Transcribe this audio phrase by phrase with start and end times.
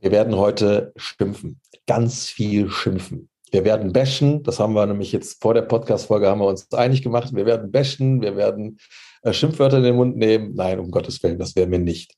[0.00, 3.28] Wir werden heute schimpfen, ganz viel schimpfen.
[3.50, 7.02] Wir werden bashen, das haben wir nämlich jetzt vor der Podcast-Folge haben wir uns einig
[7.02, 7.34] gemacht.
[7.34, 8.78] Wir werden bashen, wir werden
[9.22, 10.54] äh, Schimpfwörter in den Mund nehmen.
[10.54, 12.14] Nein, um Gottes Willen, das werden wir nicht.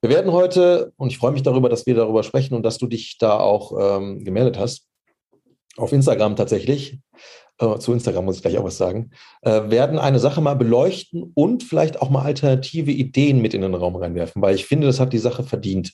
[0.00, 2.86] Wir werden heute, und ich freue mich darüber, dass wir darüber sprechen und dass du
[2.86, 4.86] dich da auch ähm, gemeldet hast,
[5.76, 6.98] auf Instagram tatsächlich,
[7.58, 9.10] äh, zu Instagram muss ich gleich auch was sagen,
[9.42, 13.74] äh, werden eine Sache mal beleuchten und vielleicht auch mal alternative Ideen mit in den
[13.74, 15.92] Raum reinwerfen, weil ich finde, das hat die Sache verdient.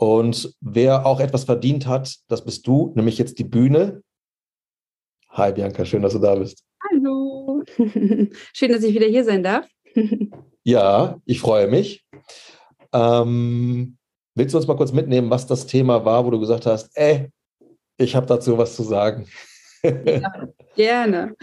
[0.00, 4.02] Und wer auch etwas verdient hat, das bist du, nämlich jetzt die Bühne.
[5.28, 6.64] Hi Bianca, schön, dass du da bist.
[6.90, 7.62] Hallo.
[8.54, 9.68] Schön, dass ich wieder hier sein darf.
[10.64, 12.06] ja, ich freue mich.
[12.94, 13.98] Ähm,
[14.34, 17.28] willst du uns mal kurz mitnehmen, was das Thema war, wo du gesagt hast, ey,
[17.98, 19.26] ich habe dazu was zu sagen?
[19.82, 21.36] ja, gerne.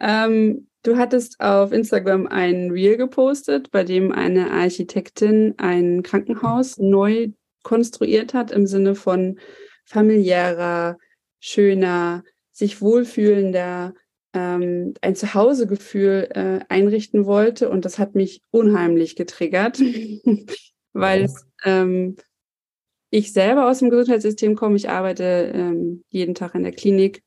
[0.00, 7.32] Ähm, du hattest auf Instagram ein Reel gepostet, bei dem eine Architektin ein Krankenhaus neu
[7.62, 9.38] konstruiert hat im Sinne von
[9.84, 10.98] familiärer,
[11.40, 13.94] schöner, sich wohlfühlender,
[14.34, 17.68] ähm, ein Zuhausegefühl äh, einrichten wollte.
[17.68, 19.80] Und das hat mich unheimlich getriggert,
[20.92, 21.30] weil
[21.64, 22.16] ähm,
[23.10, 24.76] ich selber aus dem Gesundheitssystem komme.
[24.76, 27.22] Ich arbeite ähm, jeden Tag in der Klinik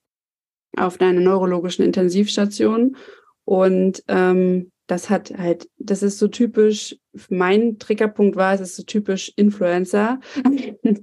[0.75, 2.97] auf einer neurologischen Intensivstation.
[3.44, 6.95] Und ähm, das hat halt, das ist so typisch,
[7.30, 10.19] mein Triggerpunkt war, es ist so typisch Influencer.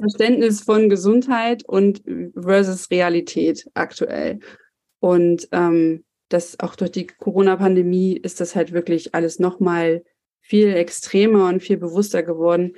[0.00, 2.02] Verständnis von Gesundheit und
[2.34, 4.40] versus Realität aktuell.
[4.98, 10.02] Und ähm, das auch durch die Corona-Pandemie ist das halt wirklich alles nochmal
[10.40, 12.74] viel extremer und viel bewusster geworden,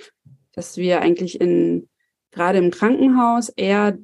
[0.53, 1.89] dass wir eigentlich in
[2.31, 3.97] gerade im Krankenhaus eher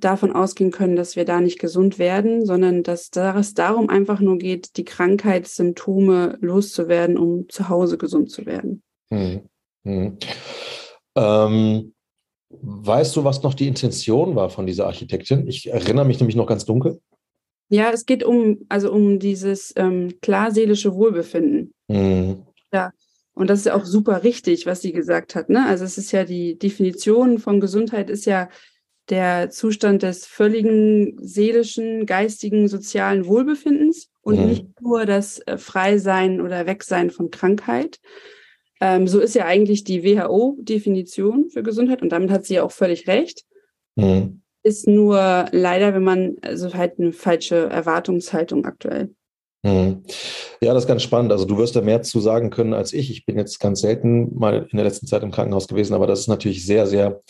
[0.00, 4.38] davon ausgehen können, dass wir da nicht gesund werden, sondern dass es darum einfach nur
[4.38, 8.82] geht, die Krankheitssymptome loszuwerden, um zu Hause gesund zu werden.
[9.10, 9.42] Hm.
[9.84, 10.18] Hm.
[11.16, 11.94] Ähm,
[12.50, 15.46] weißt du, was noch die Intention war von dieser Architektin?
[15.46, 17.00] Ich erinnere mich nämlich noch ganz dunkel.
[17.68, 21.72] Ja, es geht um, also um dieses ähm, klarseelische Wohlbefinden.
[21.90, 22.42] Hm.
[22.72, 22.92] Ja.
[23.34, 25.50] Und das ist ja auch super richtig, was sie gesagt hat.
[25.50, 25.66] Ne?
[25.66, 28.48] Also es ist ja die Definition von Gesundheit ist ja
[29.08, 34.46] der Zustand des völligen seelischen, geistigen, sozialen Wohlbefindens und mhm.
[34.46, 38.00] nicht nur das äh, Freisein oder Wegsein von Krankheit.
[38.80, 42.72] Ähm, so ist ja eigentlich die WHO-Definition für Gesundheit und damit hat sie ja auch
[42.72, 43.44] völlig recht.
[43.94, 44.42] Mhm.
[44.62, 49.14] Ist nur leider, wenn man, also halt eine falsche Erwartungshaltung aktuell.
[49.62, 50.02] Mhm.
[50.60, 51.32] Ja, das ist ganz spannend.
[51.32, 53.10] Also du wirst da mehr zu sagen können als ich.
[53.10, 56.20] Ich bin jetzt ganz selten mal in der letzten Zeit im Krankenhaus gewesen, aber das
[56.20, 57.22] ist natürlich sehr, sehr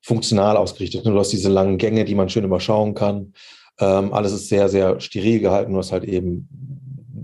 [0.00, 1.04] funktional ausgerichtet.
[1.04, 3.34] Du hast diese langen Gänge, die man schön überschauen kann.
[3.80, 5.72] Ähm, alles ist sehr, sehr steril gehalten.
[5.72, 6.48] Du hast halt eben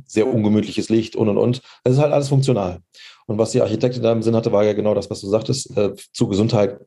[0.06, 1.60] sehr ungemütliches Licht und und und.
[1.82, 2.80] Es ist halt alles funktional.
[3.26, 5.76] Und was die Architektin da im Sinn hatte, war ja genau das, was du sagtest.
[5.76, 6.78] Äh, zu Gesundheit,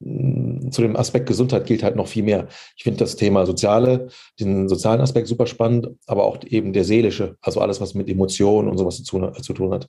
[0.00, 2.46] mm, zu dem Aspekt Gesundheit gilt halt noch viel mehr.
[2.76, 4.08] Ich finde das Thema Soziale,
[4.38, 8.68] den sozialen Aspekt super spannend, aber auch eben der seelische, also alles, was mit Emotionen
[8.68, 9.88] und sowas zu, zu tun hat.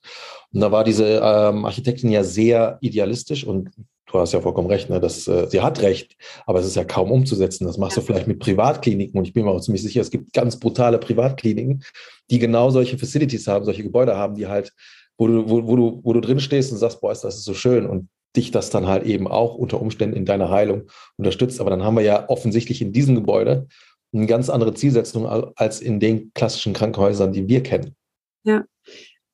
[0.52, 3.70] Und da war diese ähm, Architektin ja sehr idealistisch und
[4.16, 6.16] du hast ja vollkommen recht, ne, dass, äh, sie hat recht,
[6.46, 7.66] aber es ist ja kaum umzusetzen.
[7.66, 10.34] Das machst du vielleicht mit Privatkliniken und ich bin mir auch ziemlich sicher, es gibt
[10.34, 11.84] ganz brutale Privatkliniken,
[12.30, 14.74] die genau solche Facilities haben, solche Gebäude haben, die halt,
[15.18, 17.46] wo du, wo, wo du, wo du drin stehst und sagst, boah, ist das ist
[17.46, 21.62] so schön und dich das dann halt eben auch unter Umständen in deiner Heilung unterstützt.
[21.62, 23.68] Aber dann haben wir ja offensichtlich in diesem Gebäude
[24.14, 27.96] eine ganz andere Zielsetzung als in den klassischen Krankenhäusern, die wir kennen.
[28.44, 28.64] Ja,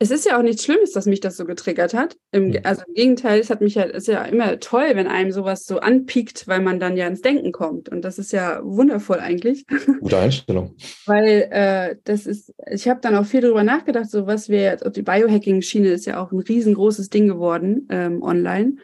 [0.02, 2.18] es ist ja auch nichts Schlimmes, dass mich das so getriggert hat.
[2.32, 5.66] Im, also im Gegenteil, es hat mich ja, ist ja immer toll, wenn einem sowas
[5.66, 7.88] so anpiekt, weil man dann ja ins Denken kommt.
[7.88, 9.64] Und das ist ja wundervoll eigentlich.
[10.00, 10.76] Gute Einstellung.
[11.06, 14.84] weil äh, das ist, ich habe dann auch viel darüber nachgedacht, so was wir jetzt,
[14.96, 18.78] die Biohacking-Schiene ist ja auch ein riesengroßes Ding geworden ähm, online.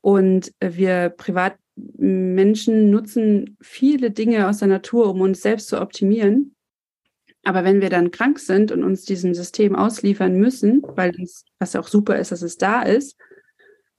[0.00, 6.56] Und wir Privatmenschen nutzen viele Dinge aus der Natur, um uns selbst zu optimieren.
[7.42, 11.72] Aber wenn wir dann krank sind und uns diesem System ausliefern müssen, weil das, was
[11.72, 13.16] ja auch super ist, dass es da ist,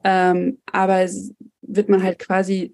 [0.04, 2.74] ähm, aber es wird man halt quasi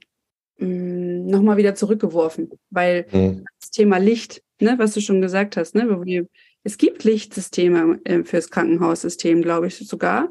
[0.58, 3.46] mm, nochmal wieder zurückgeworfen, weil mhm.
[3.60, 6.28] das Thema Licht, ne, was du schon gesagt hast, ne,
[6.64, 10.30] es gibt Lichtsysteme äh, fürs Krankenhaussystem, glaube ich sogar.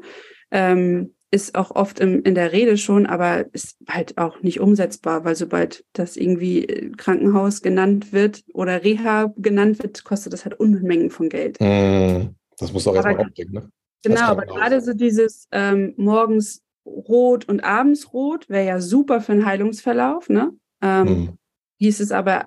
[0.51, 5.25] Ähm, ist auch oft im, in der Rede schon, aber ist halt auch nicht umsetzbar,
[5.25, 10.59] weil sobald das irgendwie äh, Krankenhaus genannt wird oder Reha genannt wird, kostet das halt
[10.59, 11.59] Unmengen von Geld.
[11.59, 13.69] Mm, das muss auch erstmal aufdecken, ne?
[14.03, 19.33] Genau, aber gerade so dieses ähm, morgens rot und abends rot wäre ja super für
[19.33, 20.53] einen Heilungsverlauf, ne?
[20.81, 21.37] Ähm, mm.
[21.79, 22.45] Hieß es aber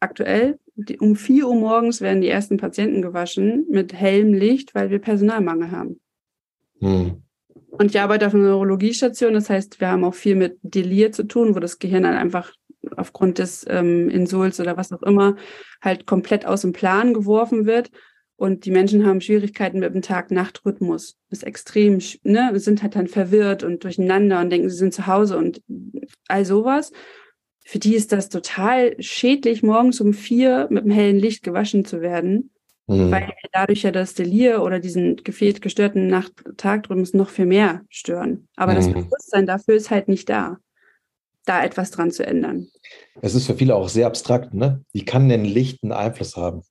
[0.00, 4.90] aktuell, die, um 4 Uhr morgens werden die ersten Patienten gewaschen mit hellem Licht, weil
[4.90, 6.00] wir Personalmangel haben.
[6.80, 7.22] Mm.
[7.70, 11.24] Und ich arbeite auf einer Neurologiestation, das heißt, wir haben auch viel mit Delir zu
[11.24, 12.52] tun, wo das Gehirn dann einfach
[12.96, 15.36] aufgrund des ähm, Insults oder was auch immer
[15.82, 17.90] halt komplett aus dem Plan geworfen wird.
[18.36, 21.16] Und die Menschen haben Schwierigkeiten mit dem Tag-Nacht-Rhythmus.
[21.30, 25.36] Ist extrem, ne, sind halt dann verwirrt und durcheinander und denken, sie sind zu Hause
[25.36, 25.60] und
[26.28, 26.92] all sowas.
[27.64, 32.00] Für die ist das total schädlich, morgens um vier mit dem hellen Licht gewaschen zu
[32.00, 32.50] werden,
[32.88, 33.10] mhm.
[33.10, 38.48] weil dadurch ja das Delir oder diesen gefehlt gestörten Nacht-Tag-Rhythmus noch viel mehr stören.
[38.56, 38.76] Aber mhm.
[38.76, 40.58] das Bewusstsein dafür ist halt nicht da,
[41.44, 42.68] da etwas dran zu ändern.
[43.22, 44.84] Es ist für viele auch sehr abstrakt, ne?
[44.92, 46.62] Wie kann denn Licht einen Einfluss haben?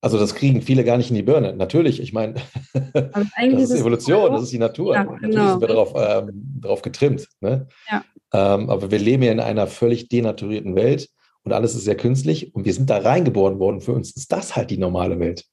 [0.00, 1.54] Also das kriegen viele gar nicht in die Birne.
[1.54, 2.34] Natürlich, ich meine,
[2.92, 4.94] das ist Evolution, das ist die Natur.
[4.94, 5.16] Ja, genau.
[5.20, 6.30] Natürlich sind wir darauf, ähm,
[6.60, 7.26] darauf getrimmt.
[7.40, 7.66] Ne?
[7.90, 8.04] Ja.
[8.32, 11.08] Ähm, aber wir leben ja in einer völlig denaturierten Welt
[11.46, 13.80] und alles ist sehr künstlich und wir sind da reingeboren worden.
[13.80, 15.44] Für uns ist das halt die normale Welt.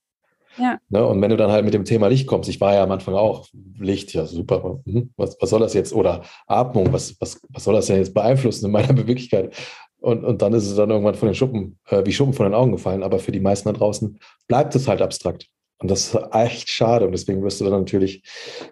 [0.58, 0.80] Ja.
[0.90, 1.06] Ne?
[1.06, 3.14] Und wenn du dann halt mit dem Thema Licht kommst, ich war ja am Anfang
[3.14, 3.48] auch
[3.78, 5.94] Licht, ja super, hm, was, was soll das jetzt?
[5.94, 9.56] Oder Atmung, was, was, was soll das denn jetzt beeinflussen in meiner Beweglichkeit?
[10.00, 12.56] Und, und dann ist es dann irgendwann von den Schuppen, äh, wie Schuppen von den
[12.56, 13.04] Augen gefallen.
[13.04, 14.18] Aber für die meisten da draußen
[14.48, 15.48] bleibt es halt abstrakt.
[15.78, 17.06] Und das ist echt schade.
[17.06, 18.24] Und deswegen wirst du dann natürlich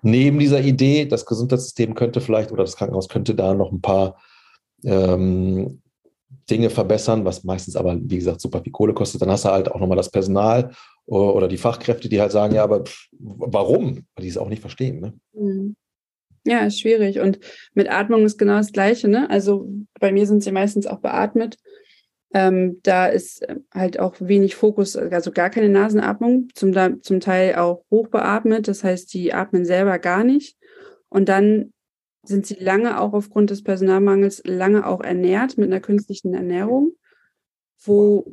[0.01, 4.17] neben dieser Idee, das Gesundheitssystem könnte vielleicht oder das Krankenhaus könnte da noch ein paar
[4.83, 5.81] ähm,
[6.49, 9.21] Dinge verbessern, was meistens aber, wie gesagt, super viel Kohle kostet.
[9.21, 10.71] Dann hast du halt auch nochmal das Personal
[11.05, 12.83] oder die Fachkräfte, die halt sagen, ja, aber
[13.19, 14.05] warum?
[14.15, 14.99] Weil die es auch nicht verstehen.
[14.99, 15.13] Ne?
[15.33, 15.75] Mhm.
[16.45, 17.19] Ja, ist schwierig.
[17.19, 17.39] Und
[17.73, 19.07] mit Atmung ist genau das Gleiche.
[19.07, 19.29] Ne?
[19.29, 21.57] Also bei mir sind sie meistens auch beatmet.
[22.33, 26.73] Ähm, da ist äh, halt auch wenig Fokus, also gar keine Nasenatmung, zum,
[27.03, 28.67] zum Teil auch hoch beatmet.
[28.67, 30.57] Das heißt, die atmen selber gar nicht.
[31.09, 31.73] Und dann
[32.23, 36.93] sind sie lange auch aufgrund des Personalmangels lange auch ernährt mit einer künstlichen Ernährung,
[37.83, 38.25] wo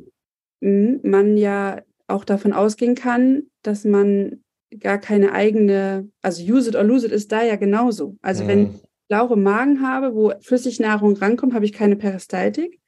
[0.61, 4.43] hm, man ja auch davon ausgehen kann, dass man
[4.79, 8.17] gar keine eigene, also use it or lose it ist da ja genauso.
[8.21, 8.47] Also mhm.
[8.47, 12.79] wenn ich laure Magen habe, wo Flüssignahrung rankommt, habe ich keine Peristaltik.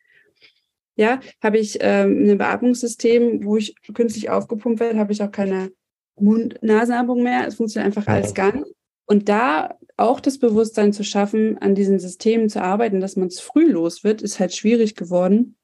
[0.95, 5.71] Ja, habe ich ähm, ein Beatmungssystem, wo ich künstlich aufgepumpt werde, habe ich auch keine
[6.19, 7.47] Mund-Nasenatmung mehr.
[7.47, 8.75] Es funktioniert einfach alles gar nicht.
[9.11, 13.41] Und da auch das Bewusstsein zu schaffen, an diesen Systemen zu arbeiten, dass man es
[13.41, 15.57] früh los wird, ist halt schwierig geworden,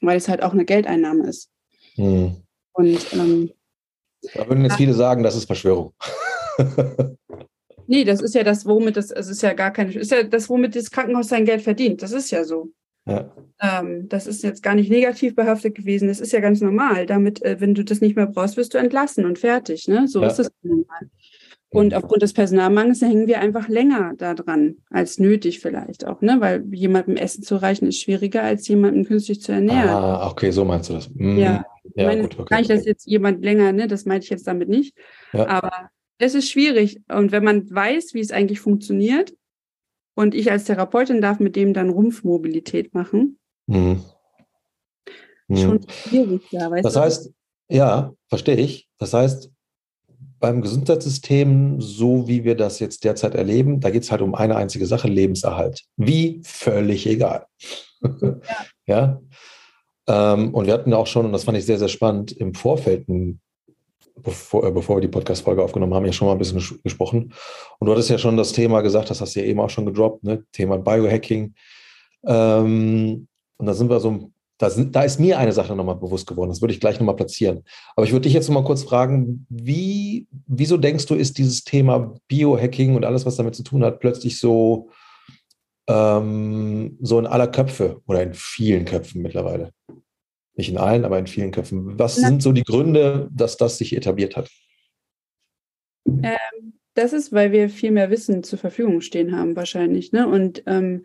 [0.00, 1.50] weil es halt auch eine Geldeinnahme ist.
[1.96, 2.38] Mhm.
[2.72, 3.52] Und ähm,
[4.34, 5.94] da würden jetzt viele sagen, das ist Verschwörung.
[7.86, 10.48] nee, das ist ja das, womit das, es ist ja gar keine, ist ja das,
[10.48, 12.02] womit das Krankenhaus sein Geld verdient.
[12.02, 12.70] Das ist ja so.
[13.06, 13.30] Ja.
[13.60, 16.08] Ähm, das ist jetzt gar nicht negativ behaftet gewesen.
[16.08, 17.06] Das ist ja ganz normal.
[17.06, 19.86] Damit, äh, wenn du das nicht mehr brauchst, wirst du entlassen und fertig.
[19.86, 20.08] Ne?
[20.08, 20.26] So ja.
[20.26, 21.08] ist es normal.
[21.72, 26.36] Und aufgrund des Personalmangels hängen wir einfach länger daran als nötig vielleicht auch, ne?
[26.40, 29.88] Weil jemandem Essen zu reichen ist schwieriger, als jemanden künstlich zu ernähren.
[29.88, 31.08] Ah, okay, so meinst du das.
[31.10, 31.38] Mhm.
[31.38, 31.64] Ja,
[31.94, 32.48] ja meine, gut, okay.
[32.48, 33.86] Kann ich das jetzt jemand länger, ne?
[33.86, 34.96] Das meinte ich jetzt damit nicht.
[35.32, 35.46] Ja.
[35.46, 37.00] Aber es ist schwierig.
[37.08, 39.32] Und wenn man weiß, wie es eigentlich funktioniert,
[40.14, 44.02] und ich als Therapeutin darf mit dem dann Rumpfmobilität machen, mhm.
[45.48, 45.56] Mhm.
[45.56, 47.00] schon schwierig, ja, weißt Das du?
[47.00, 47.32] heißt,
[47.68, 48.88] ja, verstehe ich.
[48.98, 49.50] Das heißt,
[50.40, 54.56] beim Gesundheitssystem, so wie wir das jetzt derzeit erleben, da geht es halt um eine
[54.56, 55.84] einzige Sache, Lebenserhalt.
[55.96, 56.40] Wie?
[56.44, 57.46] Völlig egal.
[58.86, 59.20] Ja.
[60.06, 60.32] ja?
[60.34, 63.06] Ähm, und wir hatten auch schon, und das fand ich sehr, sehr spannend, im Vorfeld,
[64.16, 67.32] bevor, äh, bevor wir die Podcast-Folge aufgenommen haben, ja schon mal ein bisschen gesprochen.
[67.78, 69.86] Und du hattest ja schon das Thema gesagt, das hast du ja eben auch schon
[69.86, 70.44] gedroppt, ne?
[70.52, 71.54] Thema Biohacking.
[72.26, 74.30] Ähm, und da sind wir so
[74.60, 76.50] da, sind, da ist mir eine Sache nochmal bewusst geworden.
[76.50, 77.64] Das würde ich gleich nochmal platzieren.
[77.96, 82.14] Aber ich würde dich jetzt nochmal kurz fragen, wie, wieso denkst du, ist dieses Thema
[82.28, 84.90] Biohacking und alles, was damit zu tun hat, plötzlich so,
[85.88, 89.72] ähm, so in aller Köpfe oder in vielen Köpfen mittlerweile?
[90.54, 91.98] Nicht in allen, aber in vielen Köpfen.
[91.98, 94.50] Was Na, sind so die Gründe, dass das sich etabliert hat?
[96.06, 100.12] Ähm, das ist, weil wir viel mehr Wissen zur Verfügung stehen haben, wahrscheinlich.
[100.12, 100.28] Ne?
[100.28, 101.04] Und ähm,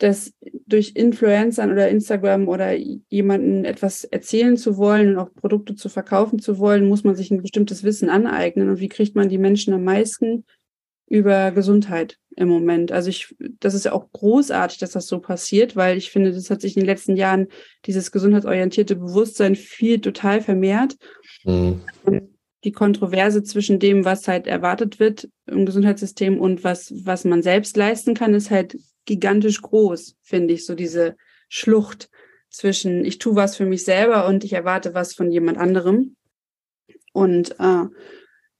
[0.00, 0.32] dass
[0.66, 6.38] durch Influencern oder Instagram oder jemanden etwas erzählen zu wollen und auch Produkte zu verkaufen
[6.38, 8.70] zu wollen, muss man sich ein bestimmtes Wissen aneignen.
[8.70, 10.46] Und wie kriegt man die Menschen am meisten
[11.06, 12.92] über Gesundheit im Moment?
[12.92, 16.48] Also ich, das ist ja auch großartig, dass das so passiert, weil ich finde, das
[16.48, 17.48] hat sich in den letzten Jahren
[17.84, 20.96] dieses gesundheitsorientierte Bewusstsein viel total vermehrt.
[21.44, 21.82] Mhm.
[22.64, 27.76] Die Kontroverse zwischen dem, was halt erwartet wird im Gesundheitssystem und was, was man selbst
[27.76, 28.76] leisten kann, ist halt
[29.10, 31.16] gigantisch groß, finde ich, so diese
[31.48, 32.08] Schlucht
[32.48, 36.16] zwischen ich tue was für mich selber und ich erwarte was von jemand anderem.
[37.12, 37.86] Und äh,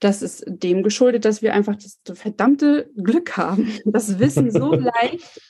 [0.01, 5.41] das ist dem geschuldet, dass wir einfach das verdammte Glück haben, das Wissen so leicht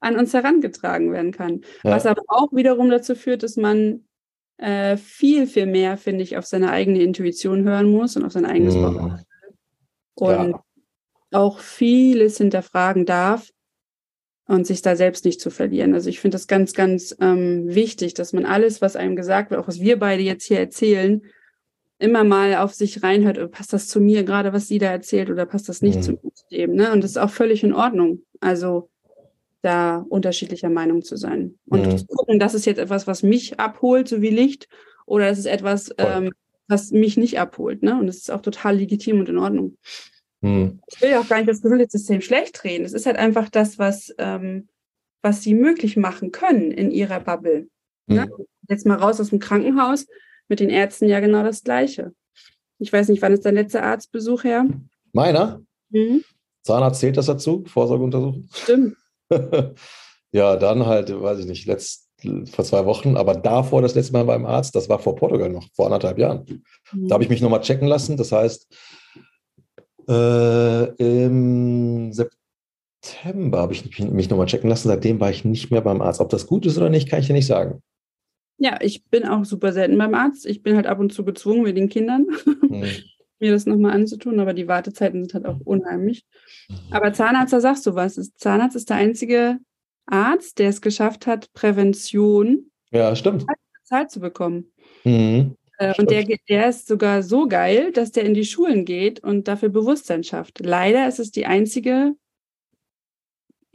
[0.00, 1.60] an uns herangetragen werden kann.
[1.84, 1.90] Ja.
[1.90, 4.06] Was aber auch wiederum dazu führt, dass man
[4.56, 8.46] äh, viel, viel mehr, finde ich, auf seine eigene Intuition hören muss und auf sein
[8.46, 9.18] eigenes mhm.
[10.14, 10.62] Und ja.
[11.32, 13.50] auch vieles hinterfragen darf
[14.48, 15.94] und sich da selbst nicht zu verlieren.
[15.94, 19.60] Also ich finde das ganz, ganz ähm, wichtig, dass man alles, was einem gesagt wird,
[19.60, 21.22] auch was wir beide jetzt hier erzählen,
[21.98, 25.28] immer mal auf sich reinhört, oh, passt das zu mir gerade, was sie da erzählt,
[25.30, 26.02] oder passt das nicht mhm.
[26.02, 26.18] zu
[26.50, 26.74] dem.
[26.74, 26.92] Ne?
[26.92, 28.22] Und das ist auch völlig in Ordnung.
[28.40, 28.88] Also
[29.60, 31.58] da unterschiedlicher Meinung zu sein.
[31.66, 31.98] Und mhm.
[31.98, 34.68] zu gucken, das ist jetzt etwas, was mich abholt, so wie Licht,
[35.04, 36.32] oder das ist etwas, ähm,
[36.68, 37.82] was mich nicht abholt.
[37.82, 37.98] Ne?
[37.98, 39.76] Und das ist auch total legitim und in Ordnung.
[40.40, 40.80] Mhm.
[40.86, 42.84] Ich will ja auch gar nicht das Gesundheitssystem schlecht reden.
[42.84, 44.68] Es ist halt einfach das, was, ähm,
[45.22, 47.68] was sie möglich machen können in ihrer Bubble.
[48.06, 48.16] Mhm.
[48.16, 48.30] Ne?
[48.68, 50.06] Jetzt mal raus aus dem Krankenhaus,
[50.48, 52.12] mit den Ärzten ja genau das Gleiche.
[52.78, 54.66] Ich weiß nicht, wann ist dein letzter Arztbesuch her?
[55.12, 55.60] Meiner?
[55.90, 56.22] Mhm.
[56.62, 57.64] Zahnarzt zählt das dazu?
[57.66, 58.48] Vorsorgeuntersuchung?
[58.52, 58.96] Stimmt.
[60.32, 62.08] ja, dann halt, weiß ich nicht, letzt,
[62.50, 65.68] vor zwei Wochen, aber davor das letzte Mal beim Arzt, das war vor Portugal noch,
[65.72, 66.44] vor anderthalb Jahren.
[66.92, 67.08] Mhm.
[67.08, 68.16] Da habe ich mich nochmal checken lassen.
[68.16, 68.66] Das heißt,
[70.08, 74.88] äh, im September habe ich mich nochmal checken lassen.
[74.88, 76.20] Seitdem war ich nicht mehr beim Arzt.
[76.20, 77.82] Ob das gut ist oder nicht, kann ich dir nicht sagen.
[78.58, 80.44] Ja, ich bin auch super selten beim Arzt.
[80.46, 82.26] Ich bin halt ab und zu gezwungen mit den Kindern,
[82.68, 82.84] mhm.
[83.38, 86.24] mir das nochmal anzutun, aber die Wartezeiten sind halt auch unheimlich.
[86.90, 88.14] Aber Zahnarzt, da sagst du was.
[88.36, 89.58] Zahnarzt ist der einzige
[90.06, 93.46] Arzt, der es geschafft hat, Prävention ja, stimmt.
[93.80, 94.72] bezahlt zu bekommen.
[95.04, 95.54] Mhm.
[95.78, 99.48] Äh, und der, der ist sogar so geil, dass der in die Schulen geht und
[99.48, 100.60] dafür Bewusstsein schafft.
[100.60, 102.14] Leider ist es die einzige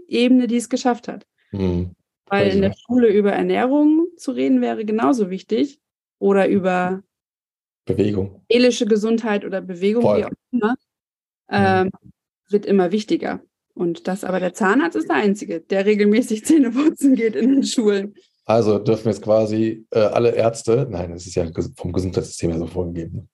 [0.07, 1.25] Ebene, die es geschafft hat.
[1.51, 1.95] Mhm.
[2.27, 5.79] Weil in der Schule über Ernährung zu reden wäre genauso wichtig
[6.19, 7.03] oder über
[7.86, 8.43] Bewegung.
[8.50, 10.19] Seelische Gesundheit oder Bewegung, Voll.
[10.19, 10.75] wie auch immer,
[11.50, 12.12] ähm, mhm.
[12.50, 13.41] wird immer wichtiger.
[13.74, 17.63] Und das aber der Zahnarzt ist der Einzige, der regelmäßig Zähne putzen geht in den
[17.63, 18.15] Schulen.
[18.45, 22.67] Also dürfen jetzt quasi äh, alle Ärzte, nein, das ist ja vom Gesundheitssystem ja so
[22.67, 23.15] vorgegeben.
[23.17, 23.27] Ne?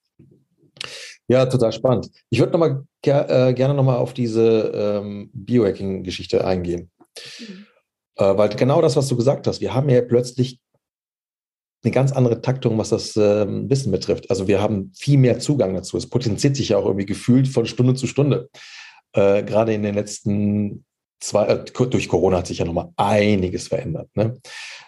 [1.28, 2.10] Ja, total spannend.
[2.30, 6.90] Ich würde noch mal äh, gerne nochmal auf diese ähm, Biohacking-Geschichte eingehen.
[7.40, 7.66] Mhm.
[8.18, 10.60] Äh, weil genau das, was du gesagt hast, wir haben ja plötzlich
[11.84, 14.30] eine ganz andere Taktung, was das ähm, Wissen betrifft.
[14.30, 15.98] Also wir haben viel mehr Zugang dazu.
[15.98, 18.50] Es potenziert sich ja auch irgendwie gefühlt von Stunde zu Stunde.
[19.14, 20.84] Äh, gerade in den letzten
[21.20, 24.10] zwei, äh, durch Corona hat sich ja nochmal einiges verändert.
[24.16, 24.40] Ne?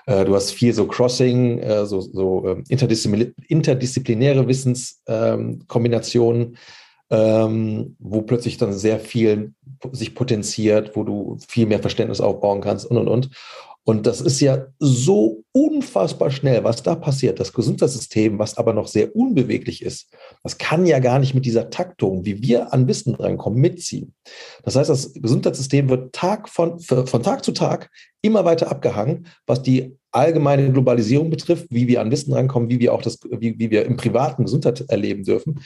[0.06, 6.58] Äh, du hast viel so Crossing, äh, so, so ähm, interdisziplinäre, interdisziplinäre Wissenskombinationen,
[7.10, 9.54] ähm, wo plötzlich dann sehr viel
[9.92, 13.30] sich potenziert, wo du viel mehr Verständnis aufbauen kannst und und und.
[13.84, 17.40] Und das ist ja so unfassbar schnell, was da passiert.
[17.40, 21.72] Das Gesundheitssystem, was aber noch sehr unbeweglich ist, das kann ja gar nicht mit dieser
[21.72, 24.14] Taktung, wie wir an Wissen drankommen, mitziehen.
[24.64, 27.90] Das heißt, das Gesundheitssystem wird Tag von, von Tag zu Tag
[28.22, 32.94] immer weiter abgehangen, was die allgemeine Globalisierung betrifft, wie wir an Wissen rankommen, wie wir
[32.94, 35.62] auch das, wie, wie wir im privaten Gesundheit erleben dürfen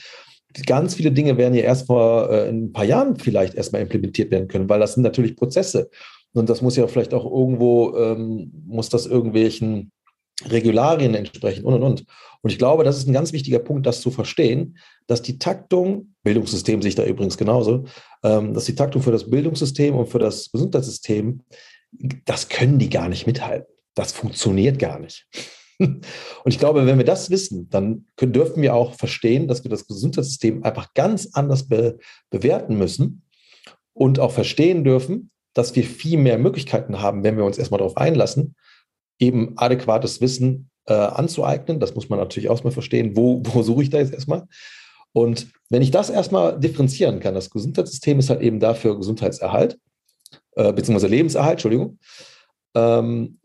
[0.64, 4.48] ganz viele Dinge werden ja erst vor äh, ein paar Jahren vielleicht erstmal implementiert werden
[4.48, 5.90] können, weil das sind natürlich Prozesse.
[6.36, 9.90] Und das muss ja vielleicht auch irgendwo, ähm, muss das irgendwelchen
[10.44, 12.04] Regularien entsprechen und und und.
[12.42, 14.76] Und ich glaube, das ist ein ganz wichtiger Punkt, das zu verstehen,
[15.06, 17.84] dass die Taktung, Bildungssystem sehe ich da übrigens genauso,
[18.22, 21.42] ähm, dass die Taktung für das Bildungssystem und für das Gesundheitssystem,
[22.24, 23.72] das können die gar nicht mithalten.
[23.94, 25.26] Das funktioniert gar nicht.
[25.78, 26.04] Und
[26.46, 29.86] ich glaube, wenn wir das wissen, dann können, dürfen wir auch verstehen, dass wir das
[29.86, 31.98] Gesundheitssystem einfach ganz anders be,
[32.30, 33.22] bewerten müssen
[33.92, 37.96] und auch verstehen dürfen, dass wir viel mehr Möglichkeiten haben, wenn wir uns erstmal darauf
[37.96, 38.54] einlassen,
[39.18, 41.80] eben adäquates Wissen äh, anzueignen.
[41.80, 44.46] Das muss man natürlich auch mal verstehen, wo, wo suche ich da jetzt erstmal.
[45.14, 49.78] Und wenn ich das erstmal differenzieren kann, das Gesundheitssystem ist halt eben dafür Gesundheitserhalt,
[50.56, 51.98] äh, beziehungsweise Lebenserhalt, Entschuldigung.
[52.74, 53.38] Ähm,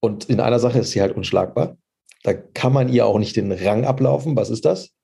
[0.00, 1.76] und in einer Sache ist sie halt unschlagbar.
[2.22, 4.36] Da kann man ihr auch nicht den Rang ablaufen.
[4.36, 4.94] Was ist das?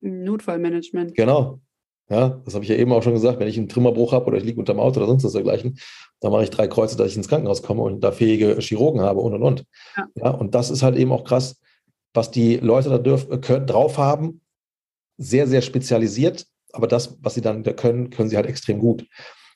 [0.00, 1.14] Notfallmanagement.
[1.14, 1.60] Genau.
[2.08, 3.40] Ja, das habe ich ja eben auch schon gesagt.
[3.40, 5.78] Wenn ich einen Trümmerbruch habe oder ich liege unter dem Auto oder sonst was dergleichen,
[6.20, 9.20] dann mache ich drei Kreuze, dass ich ins Krankenhaus komme und da fähige Chirurgen habe
[9.20, 9.64] und und und.
[9.96, 10.06] Ja.
[10.16, 11.60] ja und das ist halt eben auch krass,
[12.14, 14.40] was die Leute da dürf, können, drauf haben.
[15.18, 16.46] Sehr, sehr spezialisiert.
[16.72, 19.06] Aber das, was sie dann da können, können sie halt extrem gut.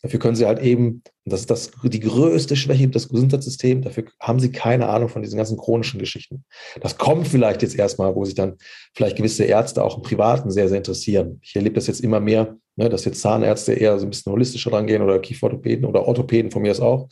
[0.03, 4.41] Dafür können sie halt eben, das ist das, die größte Schwäche des Gesundheitssystems, dafür haben
[4.41, 6.45] sie keine Ahnung von diesen ganzen chronischen Geschichten.
[6.81, 8.57] Das kommt vielleicht jetzt erstmal, wo sich dann
[8.95, 11.39] vielleicht gewisse Ärzte auch im Privaten sehr, sehr interessieren.
[11.43, 14.73] Ich erlebe das jetzt immer mehr, ne, dass jetzt Zahnärzte eher so ein bisschen holistischer
[14.73, 17.09] rangehen oder Kieferorthopäden oder Orthopäden von mir aus auch.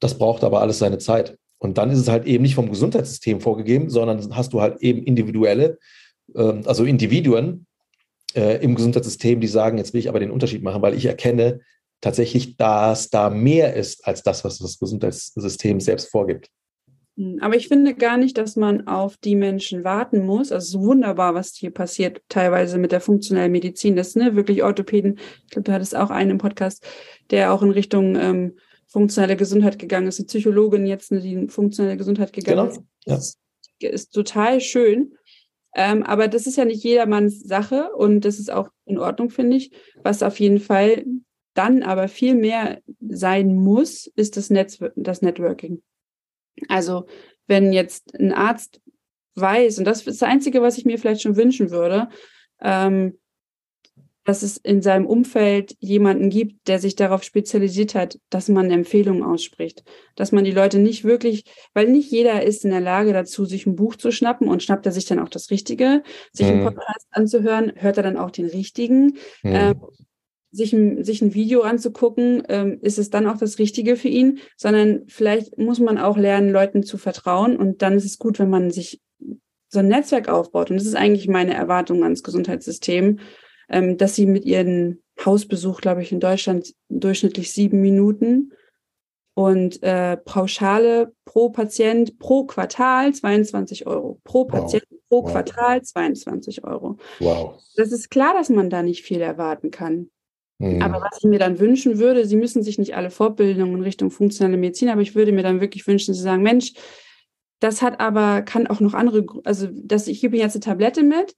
[0.00, 1.38] Das braucht aber alles seine Zeit.
[1.58, 5.04] Und dann ist es halt eben nicht vom Gesundheitssystem vorgegeben, sondern hast du halt eben
[5.04, 5.78] individuelle,
[6.34, 7.66] ähm, also Individuen,
[8.34, 11.60] äh, im Gesundheitssystem, die sagen, jetzt will ich aber den Unterschied machen, weil ich erkenne,
[12.00, 16.50] tatsächlich, dass da mehr ist als das, was das Gesundheitssystem selbst vorgibt.
[17.16, 20.52] Hm, aber ich finde gar nicht, dass man auf die Menschen warten muss.
[20.52, 23.96] Also es ist wunderbar, was hier passiert, teilweise mit der funktionellen Medizin.
[23.96, 25.18] Das ne wirklich Orthopäden.
[25.44, 26.84] Ich glaube, du hattest auch einen im Podcast,
[27.30, 30.20] der auch in Richtung ähm, funktionelle Gesundheit gegangen ist.
[30.20, 33.20] Eine Psychologin jetzt, ne, die in funktionelle Gesundheit gegangen genau.
[33.20, 33.38] ist.
[33.80, 33.88] Ja.
[33.90, 35.14] Ist total schön.
[35.74, 39.58] Ähm, aber das ist ja nicht jedermanns Sache und das ist auch in Ordnung, finde
[39.58, 39.72] ich.
[40.02, 41.04] Was auf jeden Fall
[41.56, 45.82] dann aber viel mehr sein muss, ist das, Netz das Networking.
[46.68, 47.06] Also
[47.46, 48.80] wenn jetzt ein Arzt
[49.34, 52.08] weiß, und das ist das Einzige, was ich mir vielleicht schon wünschen würde,
[52.60, 53.18] ähm,
[54.26, 59.22] dass es in seinem Umfeld jemanden gibt, der sich darauf spezialisiert hat, dass man Empfehlungen
[59.22, 59.84] ausspricht.
[60.16, 61.44] Dass man die Leute nicht wirklich,
[61.74, 64.84] weil nicht jeder ist in der Lage dazu, sich ein Buch zu schnappen und schnappt
[64.84, 66.54] er sich dann auch das Richtige, sich mhm.
[66.54, 69.16] einen Podcast anzuhören, hört er dann auch den richtigen.
[69.42, 69.54] Mhm.
[69.54, 69.80] Ähm,
[70.56, 74.38] sich ein, sich ein Video anzugucken, ähm, ist es dann auch das Richtige für ihn,
[74.56, 78.50] sondern vielleicht muss man auch lernen, Leuten zu vertrauen und dann ist es gut, wenn
[78.50, 79.00] man sich
[79.68, 80.70] so ein Netzwerk aufbaut.
[80.70, 83.18] Und das ist eigentlich meine Erwartung ans Gesundheitssystem,
[83.68, 88.52] ähm, dass sie mit ihren Hausbesuch, glaube ich, in Deutschland durchschnittlich sieben Minuten
[89.34, 94.18] und äh, Pauschale pro Patient pro Quartal 22 Euro.
[94.24, 95.00] Pro Patient wow.
[95.08, 95.32] pro wow.
[95.32, 96.96] Quartal 22 Euro.
[97.20, 97.62] Wow.
[97.76, 100.10] Das ist klar, dass man da nicht viel erwarten kann.
[100.58, 100.80] Mhm.
[100.82, 104.10] Aber was ich mir dann wünschen würde, Sie müssen sich nicht alle Fortbildungen in Richtung
[104.10, 106.72] funktionelle Medizin, aber ich würde mir dann wirklich wünschen, Sie sagen, Mensch,
[107.60, 111.02] das hat aber, kann auch noch andere, also das, ich gebe Ihnen jetzt eine Tablette
[111.02, 111.34] mit.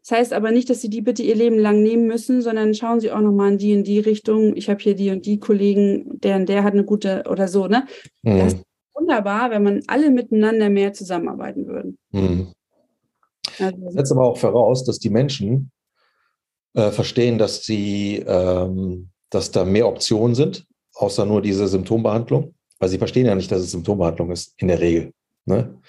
[0.00, 3.00] Das heißt aber nicht, dass Sie die bitte Ihr Leben lang nehmen müssen, sondern schauen
[3.00, 4.56] Sie auch nochmal in die in die Richtung.
[4.56, 7.66] Ich habe hier die und die Kollegen, der und der hat eine gute oder so,
[7.66, 7.86] ne?
[8.22, 8.38] Mhm.
[8.38, 11.98] Das ist wunderbar, wenn man alle miteinander mehr zusammenarbeiten würden.
[12.12, 12.48] Mhm.
[13.58, 15.70] Also, das setzt aber auch voraus, dass die Menschen
[16.74, 22.88] äh, verstehen, dass sie, ähm, dass da mehr Optionen sind, außer nur diese Symptombehandlung, weil
[22.88, 25.12] sie verstehen ja nicht, dass es Symptombehandlung ist, in der Regel.
[25.44, 25.80] Ne?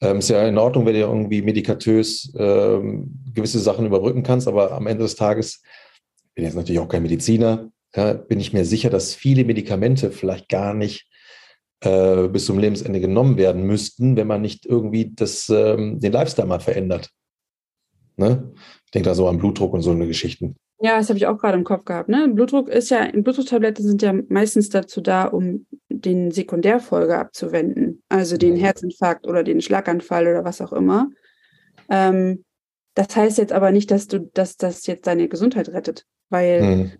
[0.00, 4.72] Ähm, ist ja in Ordnung, wenn du irgendwie medikatös ähm, gewisse Sachen überbrücken kannst, aber
[4.72, 5.62] am Ende des Tages,
[6.34, 10.48] bin jetzt natürlich auch kein Mediziner, ja, bin ich mir sicher, dass viele Medikamente vielleicht
[10.48, 11.06] gar nicht
[11.80, 16.46] äh, bis zum Lebensende genommen werden müssten, wenn man nicht irgendwie das, ähm, den Lifestyle
[16.46, 17.10] mal verändert.
[18.16, 18.52] Ne?
[18.90, 20.56] Ich denke da so an Blutdruck und so eine Geschichten.
[20.80, 22.08] Ja, das habe ich auch gerade im Kopf gehabt.
[22.08, 22.28] Ne?
[22.28, 28.54] Blutdruck ist ja, Blutdrucktabletten sind ja meistens dazu da, um den Sekundärfolge abzuwenden, also den
[28.54, 28.60] mhm.
[28.60, 31.08] Herzinfarkt oder den Schlaganfall oder was auch immer.
[31.88, 32.44] Ähm,
[32.94, 36.92] das heißt jetzt aber nicht, dass du, dass das jetzt deine Gesundheit rettet, weil mhm.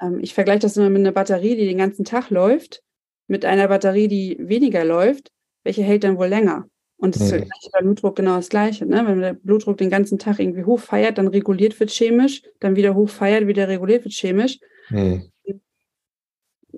[0.00, 2.82] ähm, ich vergleiche das immer mit einer Batterie, die den ganzen Tag läuft,
[3.26, 5.32] mit einer Batterie, die weniger läuft.
[5.64, 6.68] Welche hält dann wohl länger?
[6.98, 7.42] Und das mhm.
[7.42, 8.86] ist beim Blutdruck genau das Gleiche.
[8.86, 9.04] Ne?
[9.06, 13.46] Wenn der Blutdruck den ganzen Tag irgendwie hochfeiert, dann reguliert wird chemisch, dann wieder hochfeiert,
[13.46, 14.58] wieder reguliert wird chemisch.
[14.88, 15.30] Mhm.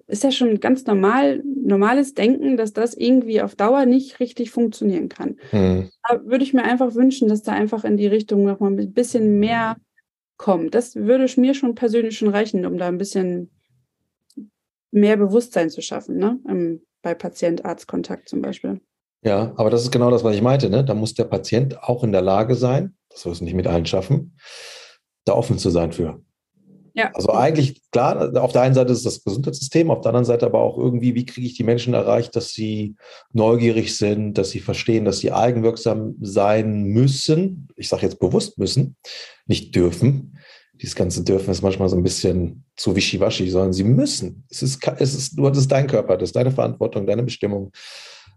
[0.06, 5.08] Ist ja schon ganz normal, normales Denken, dass das irgendwie auf Dauer nicht richtig funktionieren
[5.08, 5.36] kann.
[5.52, 5.90] Mhm.
[6.08, 9.38] Da würde ich mir einfach wünschen, dass da einfach in die Richtung nochmal ein bisschen
[9.38, 9.76] mehr
[10.36, 10.74] kommt.
[10.74, 13.50] Das würde mir schon persönlich schon reichen, um da ein bisschen
[14.90, 16.80] mehr Bewusstsein zu schaffen, ne?
[17.02, 18.80] bei Patient-Arzt-Kontakt zum Beispiel.
[19.22, 20.70] Ja, aber das ist genau das, was ich meinte.
[20.70, 20.84] Ne?
[20.84, 23.86] Da muss der Patient auch in der Lage sein, das wirst du nicht mit allen
[23.86, 24.36] schaffen,
[25.24, 26.20] da offen zu sein für.
[26.94, 27.12] Ja.
[27.14, 30.58] Also eigentlich, klar, auf der einen Seite ist das Gesundheitssystem, auf der anderen Seite aber
[30.58, 32.96] auch irgendwie, wie kriege ich die Menschen erreicht, dass sie
[33.32, 37.68] neugierig sind, dass sie verstehen, dass sie eigenwirksam sein müssen.
[37.76, 38.96] Ich sage jetzt bewusst müssen,
[39.46, 40.38] nicht dürfen.
[40.74, 44.44] Dieses ganze dürfen ist manchmal so ein bisschen zu wischiwaschi, sondern sie müssen.
[44.50, 47.70] Es ist, es ist, du hattest dein Körper, das ist deine Verantwortung, deine Bestimmung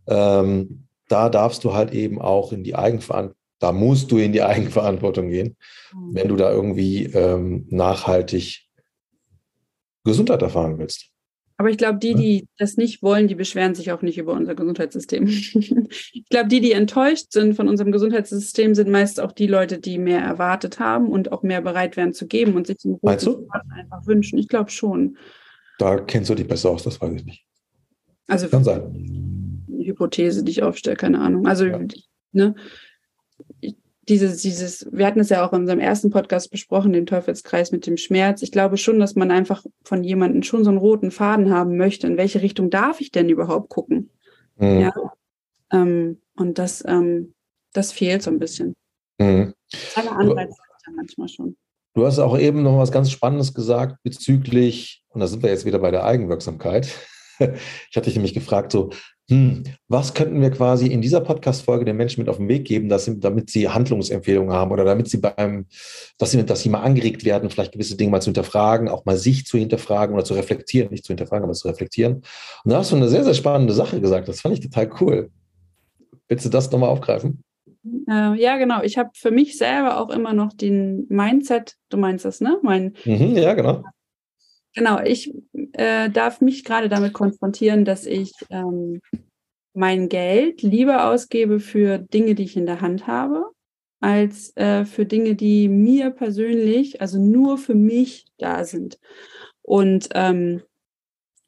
[0.07, 4.41] ähm, da darfst du halt eben auch in die Eigenverantwortung, da musst du in die
[4.41, 5.55] Eigenverantwortung gehen,
[5.93, 6.15] mhm.
[6.15, 8.67] wenn du da irgendwie ähm, nachhaltig
[10.03, 11.11] Gesundheit erfahren willst.
[11.57, 14.55] Aber ich glaube, die, die das nicht wollen, die beschweren sich auch nicht über unser
[14.55, 15.27] Gesundheitssystem.
[15.27, 19.99] ich glaube, die, die enttäuscht sind von unserem Gesundheitssystem, sind meist auch die Leute, die
[19.99, 24.07] mehr erwartet haben und auch mehr bereit wären zu geben und sich den Meinst einfach
[24.07, 24.39] wünschen.
[24.39, 25.17] Ich glaube schon.
[25.77, 27.45] Da kennst du dich besser aus, das weiß ich nicht.
[28.27, 29.30] Also Kann sein.
[29.85, 31.47] Hypothese, die ich aufstelle, keine Ahnung.
[31.47, 31.79] Also, ja.
[32.31, 32.55] ne,
[34.09, 37.85] dieses, dieses, wir hatten es ja auch in unserem ersten Podcast besprochen, den Teufelskreis mit
[37.85, 38.41] dem Schmerz.
[38.41, 42.07] Ich glaube schon, dass man einfach von jemandem schon so einen roten Faden haben möchte.
[42.07, 44.09] In welche Richtung darf ich denn überhaupt gucken?
[44.57, 44.79] Mhm.
[44.79, 44.93] Ja.
[45.71, 47.33] Ähm, und das, ähm,
[47.73, 48.75] das fehlt so ein bisschen.
[49.19, 49.53] Mhm.
[49.95, 50.55] Alle Anreize
[50.95, 51.55] manchmal schon.
[51.93, 55.65] Du hast auch eben noch was ganz Spannendes gesagt bezüglich, und da sind wir jetzt
[55.65, 56.87] wieder bei der Eigenwirksamkeit.
[57.89, 58.91] Ich hatte dich nämlich gefragt, so,
[59.29, 62.89] hm, was könnten wir quasi in dieser Podcast-Folge den Menschen mit auf den Weg geben,
[62.89, 65.67] dass sie, damit sie Handlungsempfehlungen haben oder damit sie beim,
[66.17, 69.17] dass sie, dass sie mal angeregt werden, vielleicht gewisse Dinge mal zu hinterfragen, auch mal
[69.17, 72.23] sich zu hinterfragen oder zu reflektieren, nicht zu hinterfragen, aber zu reflektieren.
[72.63, 74.27] Und da hast du eine sehr, sehr spannende Sache gesagt.
[74.27, 75.29] Das fand ich total cool.
[76.27, 77.43] Willst du das nochmal aufgreifen?
[78.09, 78.81] Äh, ja, genau.
[78.83, 82.57] Ich habe für mich selber auch immer noch den Mindset, du meinst das, ne?
[82.61, 83.83] Mein, mhm, ja, genau.
[84.73, 85.33] Genau, ich
[85.73, 89.01] äh, darf mich gerade damit konfrontieren, dass ich ähm,
[89.73, 93.51] mein Geld lieber ausgebe für Dinge, die ich in der Hand habe,
[93.99, 98.99] als äh, für Dinge, die mir persönlich, also nur für mich da sind.
[99.61, 100.61] Und ähm,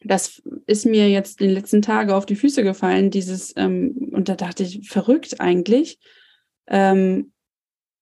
[0.05, 4.29] das ist mir jetzt in den letzten Tagen auf die Füße gefallen, dieses, ähm, und
[4.29, 5.99] da dachte ich, verrückt eigentlich,
[6.67, 7.32] ähm,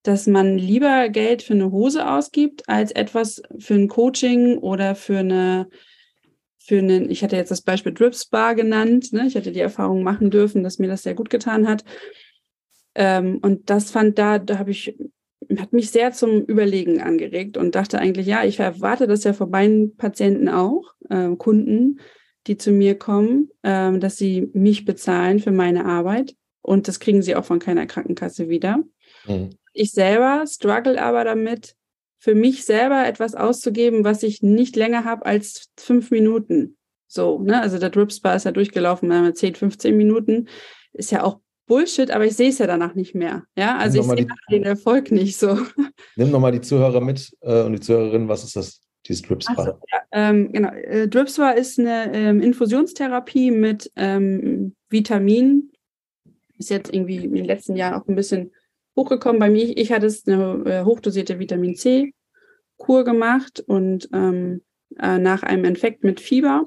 [0.03, 5.19] dass man lieber Geld für eine Hose ausgibt, als etwas für ein Coaching oder für
[5.19, 5.69] eine,
[6.59, 9.27] für einen, ich hatte jetzt das Beispiel Drip Spa genannt, ne?
[9.27, 11.83] ich hatte die Erfahrung machen dürfen, dass mir das sehr gut getan hat.
[12.95, 14.97] Ähm, und das fand da, da habe ich,
[15.57, 19.49] hat mich sehr zum Überlegen angeregt und dachte eigentlich, ja, ich erwarte das ja von
[19.49, 21.99] meinen Patienten auch, äh, Kunden,
[22.47, 26.35] die zu mir kommen, äh, dass sie mich bezahlen für meine Arbeit.
[26.63, 28.83] Und das kriegen sie auch von keiner Krankenkasse wieder.
[29.25, 29.51] Mhm.
[29.73, 31.75] Ich selber struggle aber damit,
[32.21, 36.77] für mich selber etwas auszugeben, was ich nicht länger habe als fünf Minuten.
[37.07, 37.60] So, ne?
[37.60, 40.47] Also der Drip Spa ist ja durchgelaufen, wir haben 10, 15 Minuten.
[40.93, 43.43] Ist ja auch Bullshit, aber ich sehe es ja danach nicht mehr.
[43.55, 45.57] Ja, also ich sehe den Erfolg nicht so.
[46.15, 49.55] Nimm nochmal die Zuhörer mit äh, und die Zuhörerinnen, was ist das, dieses Drip Spa?
[49.55, 50.69] So, ja, ähm, genau.
[50.73, 55.71] Äh, Drip Spa ist eine ähm, Infusionstherapie mit ähm, Vitamin.
[56.60, 58.51] Ist jetzt irgendwie in den letzten Jahren auch ein bisschen
[58.95, 59.39] hochgekommen.
[59.39, 62.13] Bei mir, ich hatte es eine äh, hochdosierte Vitamin C
[62.77, 64.62] Kur gemacht und ähm,
[64.99, 66.65] äh, nach einem Infekt mit Fieber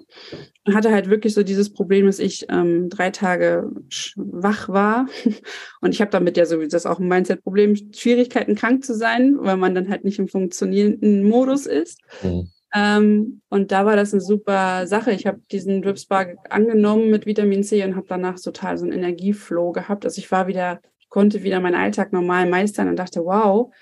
[0.65, 3.71] und hatte halt wirklich so dieses Problem, dass ich ähm, drei Tage
[4.17, 5.09] wach war
[5.81, 9.57] und ich habe damit ja sowieso das auch ein Mindset-Problem, Schwierigkeiten krank zu sein, weil
[9.57, 12.01] man dann halt nicht im funktionierenden Modus ist.
[12.23, 12.49] Mhm.
[12.75, 15.13] Ähm, und da war das eine super Sache.
[15.13, 18.93] Ich habe diesen Drip Spa angenommen mit Vitamin C und habe danach total so einen
[18.93, 20.05] Energieflow gehabt.
[20.05, 20.81] Also ich war wieder
[21.15, 23.73] konnte wieder meinen Alltag normal meistern und dachte, wow,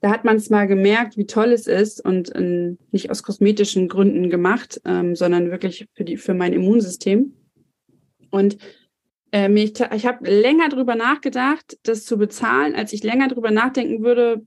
[0.00, 3.88] da hat man es mal gemerkt, wie toll es ist und äh, nicht aus kosmetischen
[3.88, 7.34] Gründen gemacht, ähm, sondern wirklich für, die, für mein Immunsystem.
[8.30, 8.56] Und
[9.32, 14.04] äh, ich, ich habe länger darüber nachgedacht, das zu bezahlen, als ich länger darüber nachdenken
[14.04, 14.46] würde,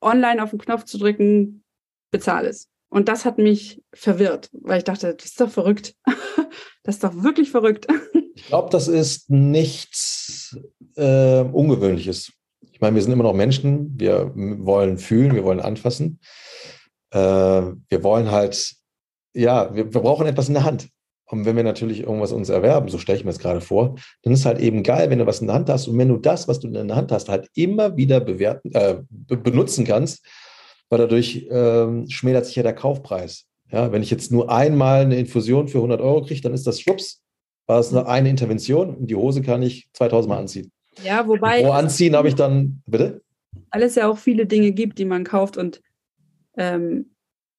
[0.00, 1.62] online auf den Knopf zu drücken,
[2.10, 2.68] bezahle es.
[2.88, 5.94] Und das hat mich verwirrt, weil ich dachte, das ist doch verrückt.
[6.82, 7.86] das ist doch wirklich verrückt.
[8.40, 10.58] Ich glaube, das ist nichts
[10.96, 12.32] äh, Ungewöhnliches.
[12.72, 16.20] Ich meine, wir sind immer noch Menschen, wir wollen fühlen, wir wollen anfassen.
[17.10, 18.74] Äh, wir wollen halt,
[19.34, 20.88] ja, wir, wir brauchen etwas in der Hand.
[21.26, 24.32] Und wenn wir natürlich irgendwas uns erwerben, so stelle ich mir das gerade vor, dann
[24.32, 26.48] ist halt eben geil, wenn du was in der Hand hast und wenn du das,
[26.48, 30.26] was du in der Hand hast, halt immer wieder bewerten, äh, benutzen kannst,
[30.88, 33.44] weil dadurch äh, schmälert sich ja der Kaufpreis.
[33.70, 36.80] Ja, wenn ich jetzt nur einmal eine Infusion für 100 Euro kriege, dann ist das
[36.80, 37.22] schwupps,
[37.70, 40.72] war es nur eine Intervention und die Hose kann ich 2000 Mal anziehen.
[41.04, 41.62] Ja, wobei.
[41.62, 43.22] Pro Anziehen habe ich dann, bitte?
[43.70, 45.80] Weil es ja auch viele Dinge gibt, die man kauft und
[46.56, 47.12] ähm,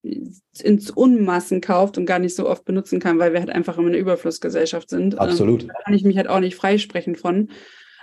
[0.03, 3.87] ins Unmassen kauft und gar nicht so oft benutzen kann, weil wir halt einfach immer
[3.87, 5.17] eine Überflussgesellschaft sind.
[5.17, 5.61] Absolut.
[5.61, 7.49] Ähm, da kann ich mich halt auch nicht freisprechen von.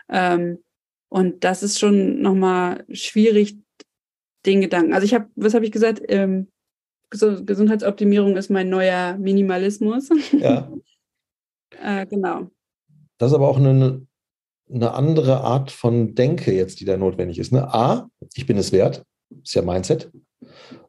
[0.08, 0.60] Ähm,
[1.10, 3.58] und das ist schon nochmal schwierig,
[4.46, 4.94] den Gedanken.
[4.94, 6.00] Also ich habe, was habe ich gesagt?
[6.08, 6.48] Ähm,
[7.10, 10.08] Gesundheitsoptimierung ist mein neuer Minimalismus.
[10.32, 10.72] Ja.
[11.82, 12.48] äh, genau.
[13.18, 14.06] Das ist aber auch eine,
[14.72, 17.52] eine andere Art von Denke jetzt, die da notwendig ist.
[17.52, 17.72] Ne?
[17.72, 19.04] A, ich bin es wert,
[19.42, 20.10] ist ja Mindset.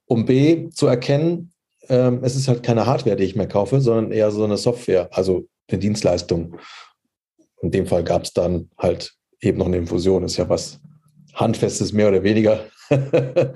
[0.06, 1.52] Um B, zu erkennen,
[1.88, 5.10] ähm, es ist halt keine Hardware, die ich mehr kaufe, sondern eher so eine Software,
[5.12, 6.58] also eine Dienstleistung.
[7.62, 10.80] In dem Fall gab es dann halt eben noch eine Infusion, ist ja was
[11.34, 12.66] Handfestes, mehr oder weniger.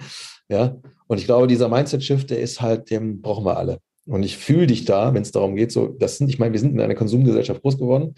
[0.49, 0.75] ja,
[1.07, 3.79] und ich glaube, dieser Mindset-Shift, der ist halt, den brauchen wir alle.
[4.05, 6.59] Und ich fühle dich da, wenn es darum geht, so, das sind, ich meine, wir
[6.59, 8.15] sind in einer Konsumgesellschaft groß geworden.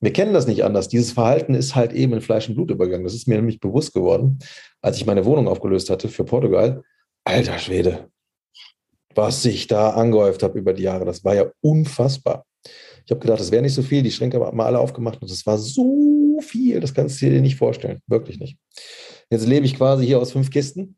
[0.00, 0.88] Wir kennen das nicht anders.
[0.88, 3.04] Dieses Verhalten ist halt eben in Fleisch und Blut übergegangen.
[3.04, 4.38] Das ist mir nämlich bewusst geworden,
[4.80, 6.82] als ich meine Wohnung aufgelöst hatte für Portugal.
[7.24, 8.08] Alter Schwede,
[9.14, 12.46] was ich da angehäuft habe über die Jahre, das war ja unfassbar.
[13.04, 14.02] Ich habe gedacht, das wäre nicht so viel.
[14.02, 17.40] Die Schränke haben mal alle aufgemacht und das war so viel, das kannst du dir
[17.40, 18.00] nicht vorstellen.
[18.06, 18.56] Wirklich nicht.
[19.30, 20.96] Jetzt lebe ich quasi hier aus fünf Kisten.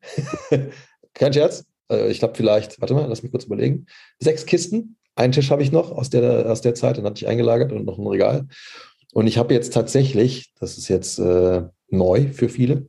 [1.15, 1.65] Kein Scherz.
[1.93, 3.87] Äh, ich glaube vielleicht, warte mal, lass mich kurz überlegen.
[4.19, 4.97] Sechs Kisten.
[5.15, 7.85] Einen Tisch habe ich noch aus der, aus der Zeit, den hatte ich eingelagert und
[7.85, 8.47] noch ein Regal.
[9.13, 12.87] Und ich habe jetzt tatsächlich, das ist jetzt äh, neu für viele,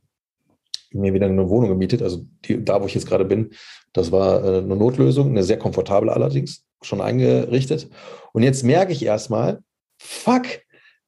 [0.90, 2.02] mir wieder eine Wohnung gemietet.
[2.02, 3.50] Also die, da, wo ich jetzt gerade bin,
[3.92, 7.90] das war äh, eine Notlösung, eine sehr komfortable allerdings, schon eingerichtet.
[8.32, 9.60] Und jetzt merke ich erstmal,
[9.98, 10.46] fuck,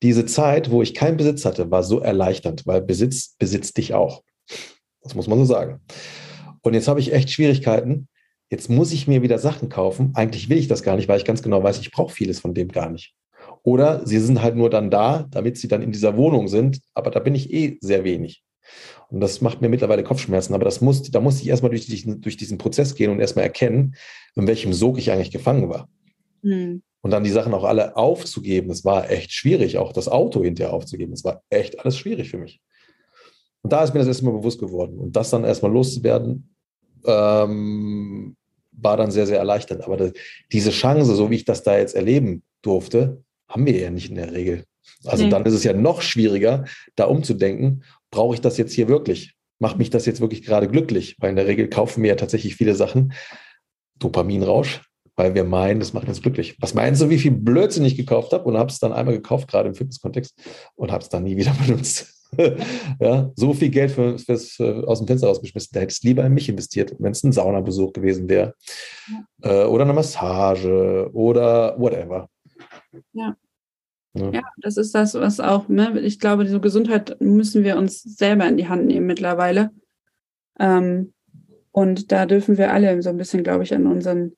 [0.03, 4.23] diese Zeit, wo ich keinen Besitz hatte, war so erleichternd, weil Besitz besitzt dich auch.
[5.03, 5.81] Das muss man so sagen.
[6.67, 8.09] Und jetzt habe ich echt Schwierigkeiten.
[8.51, 10.11] Jetzt muss ich mir wieder Sachen kaufen.
[10.15, 12.55] Eigentlich will ich das gar nicht, weil ich ganz genau weiß, ich brauche vieles von
[12.55, 13.15] dem gar nicht.
[13.63, 17.13] Oder sie sind halt nur dann da, damit sie dann in dieser Wohnung sind, aber
[17.13, 18.43] da bin ich eh sehr wenig.
[19.11, 22.21] Und das macht mir mittlerweile Kopfschmerzen, aber das muss, da musste ich erstmal durch diesen,
[22.21, 23.95] durch diesen Prozess gehen und erstmal erkennen,
[24.35, 25.89] in welchem Sog ich eigentlich gefangen war.
[26.43, 26.83] Mhm.
[27.01, 30.75] Und dann die Sachen auch alle aufzugeben, das war echt schwierig, auch das Auto hinterher
[30.75, 32.61] aufzugeben, das war echt alles schwierig für mich.
[33.67, 34.97] Und da ist mir das erstmal bewusst geworden.
[34.97, 36.56] Und das dann erstmal loszuwerden,
[37.07, 38.37] ähm,
[38.73, 39.85] war dann sehr, sehr erleichternd.
[39.85, 40.13] Aber das,
[40.53, 44.17] diese Chance, so wie ich das da jetzt erleben durfte, haben wir ja nicht in
[44.17, 44.65] der Regel.
[45.05, 45.31] Also nee.
[45.31, 46.65] dann ist es ja noch schwieriger,
[46.95, 49.35] da umzudenken, brauche ich das jetzt hier wirklich?
[49.59, 51.17] Macht mich das jetzt wirklich gerade glücklich?
[51.19, 53.13] Weil in der Regel kaufen wir ja tatsächlich viele Sachen,
[53.99, 54.83] Dopaminrausch,
[55.17, 56.57] weil wir meinen, das macht uns glücklich.
[56.61, 59.49] Was meinst du, wie viel Blödsinn ich gekauft habe und habe es dann einmal gekauft,
[59.49, 60.35] gerade im Fitnesskontext,
[60.75, 62.16] und habe es dann nie wieder benutzt?
[63.01, 65.71] ja, so viel Geld für, fürs, für, aus dem Fenster rausgeschmissen.
[65.73, 68.55] Da hättest du lieber in mich investiert, wenn es ein Saunabesuch gewesen wäre.
[69.43, 69.63] Ja.
[69.63, 72.29] Äh, oder eine Massage oder whatever.
[73.13, 73.37] Ja.
[74.15, 74.31] ja.
[74.31, 76.01] Ja, das ist das, was auch, ne?
[76.01, 79.71] ich glaube, diese Gesundheit müssen wir uns selber in die Hand nehmen mittlerweile.
[80.59, 81.13] Ähm,
[81.71, 84.33] und da dürfen wir alle so ein bisschen, glaube ich, an unseren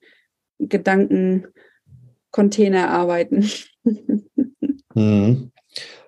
[0.59, 3.49] Gedankencontainer arbeiten.
[4.93, 5.51] hm.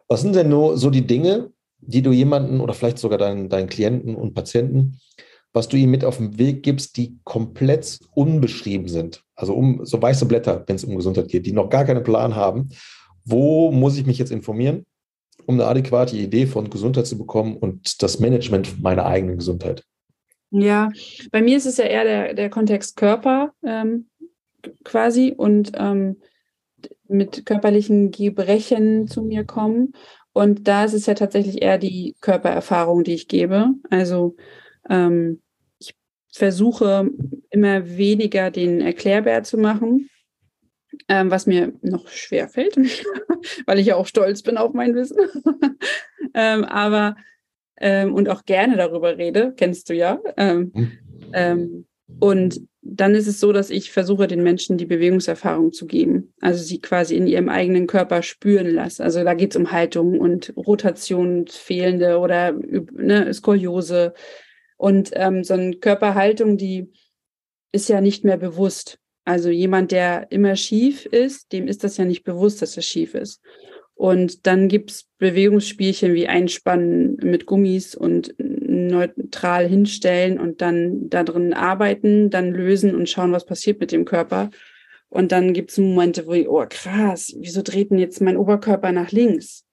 [0.09, 3.69] Was sind denn nur so die Dinge, die du jemanden oder vielleicht sogar deinen, deinen
[3.69, 4.99] Klienten und Patienten,
[5.53, 9.23] was du ihnen mit auf den Weg gibst, die komplett unbeschrieben sind.
[9.35, 12.35] Also um so weiße Blätter, wenn es um Gesundheit geht, die noch gar keinen Plan
[12.35, 12.69] haben.
[13.25, 14.85] Wo muss ich mich jetzt informieren,
[15.45, 19.83] um eine adäquate Idee von Gesundheit zu bekommen und das Management meiner eigenen Gesundheit?
[20.51, 20.89] Ja,
[21.31, 24.07] bei mir ist es ja eher der, der Kontext Körper ähm,
[24.83, 26.17] quasi und ähm,
[27.07, 29.93] mit körperlichen Gebrechen zu mir kommen.
[30.33, 33.69] Und da ist es ja tatsächlich eher die Körpererfahrung, die ich gebe.
[33.89, 34.35] Also
[34.89, 35.41] ähm,
[35.79, 35.93] ich
[36.31, 37.09] versuche
[37.49, 40.09] immer weniger den Erklärbär zu machen,
[41.09, 42.77] ähm, was mir noch schwer fällt,
[43.65, 45.17] weil ich ja auch stolz bin auf mein Wissen.
[46.33, 47.15] ähm, aber
[47.77, 50.19] ähm, und auch gerne darüber rede, kennst du ja.
[50.37, 50.91] Ähm, mhm.
[51.33, 51.85] Ähm,
[52.19, 56.33] und dann ist es so, dass ich versuche, den Menschen die Bewegungserfahrung zu geben.
[56.41, 59.03] Also sie quasi in ihrem eigenen Körper spüren lasse.
[59.03, 64.13] Also da geht es um Haltung und Rotation fehlende oder ne, Skoliose.
[64.77, 66.91] Und ähm, so eine Körperhaltung, die
[67.71, 68.97] ist ja nicht mehr bewusst.
[69.25, 73.13] Also jemand, der immer schief ist, dem ist das ja nicht bewusst, dass er schief
[73.13, 73.41] ist.
[73.93, 78.33] Und dann gibt's Bewegungsspielchen wie Einspannen mit Gummis und
[78.71, 84.05] neutral hinstellen und dann da drin arbeiten, dann lösen und schauen, was passiert mit dem
[84.05, 84.49] Körper.
[85.09, 89.11] Und dann gibt's Momente, wo ich, oh krass, wieso dreht denn jetzt mein Oberkörper nach
[89.11, 89.65] links?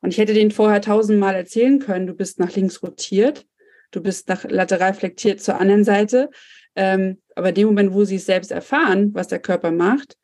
[0.00, 3.46] Und ich hätte den vorher tausendmal erzählen können, du bist nach links rotiert,
[3.90, 6.30] du bist nach lateral flektiert zur anderen Seite.
[6.74, 10.16] Ähm, aber in dem Moment, wo sie es selbst erfahren, was der Körper macht,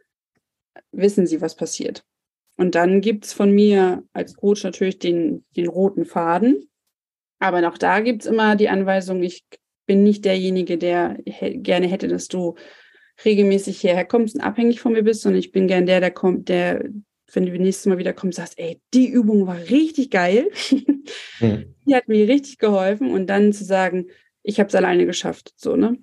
[0.93, 2.05] wissen sie, was passiert.
[2.57, 6.69] Und dann gibt's von mir als Coach natürlich den, den roten Faden.
[7.45, 9.45] Aber noch da gibt's immer die Anweisung, ich
[9.85, 12.55] bin nicht derjenige, der gerne hätte, dass du
[13.23, 16.49] regelmäßig hierher kommst und abhängig von mir bist, sondern ich bin gern der, der kommt,
[16.49, 16.89] der,
[17.35, 20.51] wenn du nächstes Mal wieder kommst, sagst, ey, die Übung war richtig geil.
[21.39, 21.75] Mhm.
[21.87, 23.11] Die hat mir richtig geholfen.
[23.11, 24.07] Und dann zu sagen,
[24.43, 25.53] ich habe es alleine geschafft.
[25.57, 25.99] So, ne?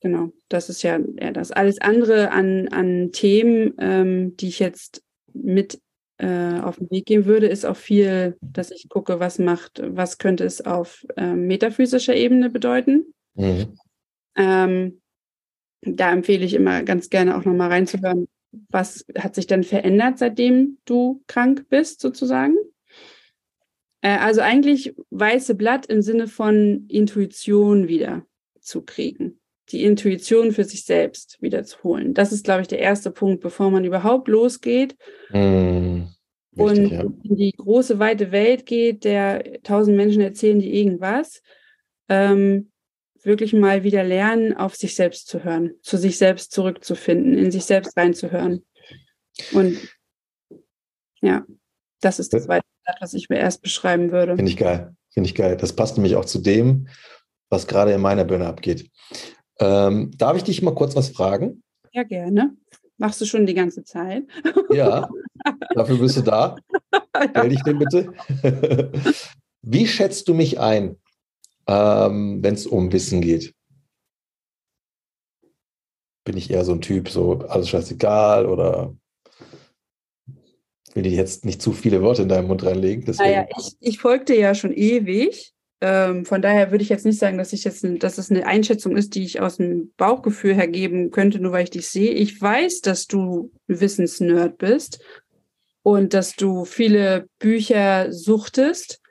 [0.00, 1.52] Genau, das ist ja, ja das.
[1.52, 5.80] Alles andere an, an Themen, ähm, die ich jetzt mit
[6.18, 10.18] äh, auf den Weg gehen würde, ist auch viel, dass ich gucke, was macht, was
[10.18, 13.14] könnte es auf äh, metaphysischer Ebene bedeuten.
[13.34, 13.76] Mhm.
[14.36, 15.00] Ähm,
[15.82, 18.28] da empfehle ich immer ganz gerne auch nochmal reinzuhören,
[18.68, 22.56] was hat sich denn verändert, seitdem du krank bist, sozusagen.
[24.00, 28.24] Äh, also eigentlich weiße Blatt im Sinne von Intuition wieder
[28.60, 32.14] zu kriegen die Intuition für sich selbst wiederzuholen.
[32.14, 34.96] Das ist, glaube ich, der erste Punkt, bevor man überhaupt losgeht
[35.30, 36.02] mm,
[36.56, 37.00] und ja.
[37.00, 41.42] in die große, weite Welt geht, der tausend Menschen erzählen die irgendwas.
[42.08, 42.70] Ähm,
[43.22, 47.64] wirklich mal wieder lernen, auf sich selbst zu hören, zu sich selbst zurückzufinden, in sich
[47.64, 48.64] selbst reinzuhören.
[49.52, 49.78] Und
[51.22, 51.44] ja,
[52.00, 52.66] das ist das zweite,
[53.00, 54.36] was ich mir erst beschreiben würde.
[54.36, 54.94] Finde ich geil.
[55.10, 55.56] Finde ich geil.
[55.56, 56.88] Das passt nämlich auch zu dem,
[57.48, 58.90] was gerade in meiner Birne abgeht.
[59.60, 61.62] Ähm, darf ich dich mal kurz was fragen?
[61.92, 62.56] Ja, gerne.
[62.96, 64.24] Machst du schon die ganze Zeit?
[64.70, 65.08] Ja,
[65.74, 66.56] dafür bist du da.
[67.30, 68.12] Stell dich den bitte.
[69.62, 70.96] Wie schätzt du mich ein,
[71.66, 73.54] ähm, wenn es um Wissen geht?
[76.24, 78.94] Bin ich eher so ein Typ, so alles scheißegal oder
[80.94, 83.04] will ich jetzt nicht zu viele Worte in deinen Mund reinlegen?
[83.04, 83.30] Deswegen.
[83.30, 85.53] Naja, ich, ich folgte ja schon ewig
[85.86, 88.96] Ähm, von daher würde ich jetzt nicht sagen, dass ich jetzt, dass es eine Einschätzung
[88.96, 92.12] ist, die ich aus dem Bauchgefühl hergeben könnte, nur weil ich dich sehe.
[92.12, 95.04] Ich weiß, dass du Wissensnerd bist
[95.82, 99.02] und dass du viele Bücher suchtest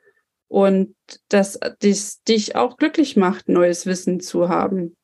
[0.47, 0.95] und
[1.29, 4.95] dass dies dich auch glücklich macht, neues Wissen zu haben.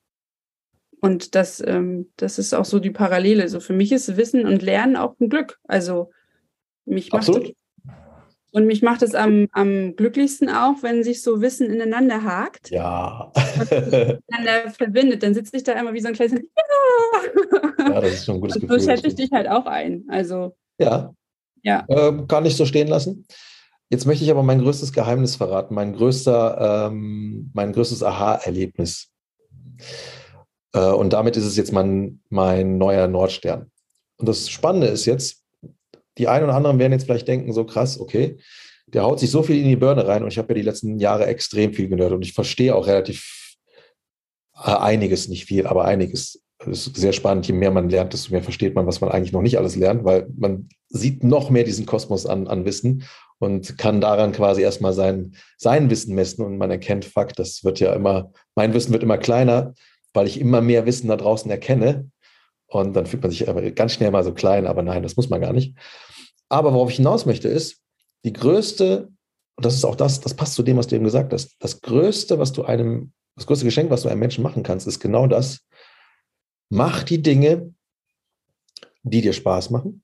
[1.02, 3.48] Und das, ähm, das ist auch so die Parallele.
[3.48, 5.60] So für mich ist Wissen und Lernen auch ein Glück.
[5.66, 6.10] Also
[6.86, 7.54] mich macht Absolut.
[8.52, 12.72] Und mich macht es am, am glücklichsten auch, wenn sich so Wissen ineinander hakt.
[12.72, 13.32] Ja.
[13.70, 15.22] Ineinander verbindet.
[15.22, 16.40] Dann sitze ich da immer wie so ein kleines.
[16.40, 18.80] Ja, ja das ist schon ein gutes und Gefühl.
[18.80, 20.06] So schätze ich dich halt auch ein.
[20.10, 20.56] Also.
[20.80, 21.14] Ja.
[21.64, 21.86] Ja.
[21.90, 23.26] Ähm, kann ich so stehen lassen.
[23.90, 29.10] Jetzt möchte ich aber mein größtes Geheimnis verraten, mein größter, ähm, mein größtes Aha-Erlebnis.
[30.74, 33.72] Äh, und damit ist es jetzt mein, mein neuer Nordstern.
[34.18, 35.39] Und das Spannende ist jetzt,
[36.18, 38.38] die einen oder anderen werden jetzt vielleicht denken, so krass, okay,
[38.88, 41.00] der haut sich so viel in die Birne rein und ich habe ja die letzten
[41.00, 43.56] Jahre extrem viel gehört und ich verstehe auch relativ
[44.56, 46.42] äh, einiges, nicht viel, aber einiges.
[46.60, 47.48] Das ist sehr spannend.
[47.48, 50.04] Je mehr man lernt, desto mehr versteht man, was man eigentlich noch nicht alles lernt,
[50.04, 53.04] weil man sieht noch mehr diesen Kosmos an, an Wissen
[53.38, 57.80] und kann daran quasi erstmal sein, sein Wissen messen und man erkennt, fuck, das wird
[57.80, 59.74] ja immer, mein Wissen wird immer kleiner,
[60.14, 62.10] weil ich immer mehr Wissen da draußen erkenne.
[62.70, 65.42] Und dann fühlt man sich ganz schnell mal so klein, aber nein, das muss man
[65.42, 65.76] gar nicht.
[66.50, 67.82] Aber worauf ich hinaus möchte, ist,
[68.24, 69.10] die größte,
[69.56, 71.82] und das ist auch das, das passt zu dem, was du eben gesagt hast, das
[71.82, 75.26] größte, was du einem, das größte Geschenk, was du einem Menschen machen kannst, ist genau
[75.28, 75.62] das.
[76.70, 77.74] Mach die Dinge,
[79.04, 80.04] die dir Spaß machen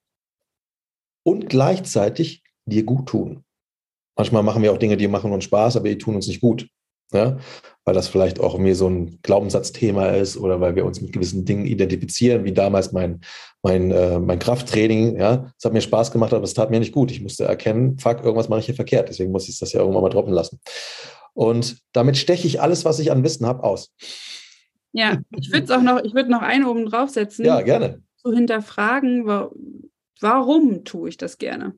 [1.24, 3.44] und gleichzeitig dir gut tun.
[4.18, 6.68] Manchmal machen wir auch Dinge, die machen uns Spaß, aber die tun uns nicht gut.
[7.12, 7.38] Ja?
[7.84, 11.46] Weil das vielleicht auch mir so ein Glaubenssatzthema ist oder weil wir uns mit gewissen
[11.46, 13.22] Dingen identifizieren, wie damals mein,
[13.62, 15.20] mein, äh, mein Krafttraining.
[15.20, 15.52] Ja?
[15.58, 17.12] Es hat mir Spaß gemacht, aber es tat mir nicht gut.
[17.12, 19.10] Ich musste erkennen, fuck, irgendwas mache ich hier verkehrt.
[19.10, 20.60] Deswegen muss ich das ja irgendwann mal droppen lassen.
[21.34, 23.94] Und damit steche ich alles, was ich an Wissen habe, aus.
[24.94, 27.44] Ja, ich würde es auch noch, ich würde noch einen oben draufsetzen.
[27.46, 28.02] Ja, gerne.
[28.18, 29.26] Zu hinterfragen,
[30.22, 31.76] warum tue ich das gerne?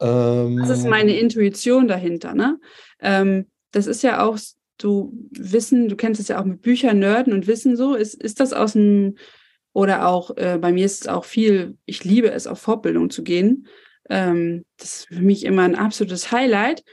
[0.00, 2.34] Ähm, das ist meine Intuition dahinter.
[2.34, 2.58] Ne?
[3.00, 4.38] Ähm, das ist ja auch,
[4.78, 7.94] du Wissen, du kennst es ja auch mit Büchern, Nerden und Wissen so.
[7.94, 9.16] Ist, ist das aus dem,
[9.72, 13.22] oder auch äh, bei mir ist es auch viel, ich liebe es, auf Fortbildung zu
[13.22, 13.66] gehen.
[14.08, 16.84] Ähm, das ist für mich immer ein absolutes Highlight.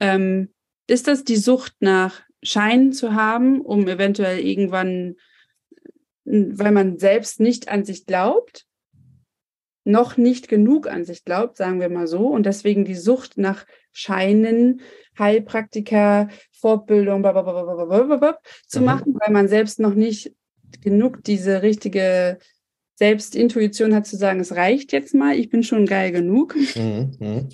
[0.00, 0.52] Ähm,
[0.86, 5.16] ist das die Sucht nach Schein zu haben, um eventuell irgendwann,
[6.24, 8.66] weil man selbst nicht an sich glaubt,
[9.90, 13.66] noch nicht genug an sich glaubt, sagen wir mal so, und deswegen die Sucht nach
[13.92, 14.80] Scheinen,
[15.18, 17.22] Heilpraktiker, Fortbildung
[18.66, 18.84] zu mhm.
[18.84, 20.32] machen, weil man selbst noch nicht
[20.82, 22.38] genug diese richtige
[22.94, 26.54] Selbstintuition hat zu sagen, es reicht jetzt mal, ich bin schon geil genug.
[26.76, 27.12] Mhm.
[27.18, 27.48] mhm.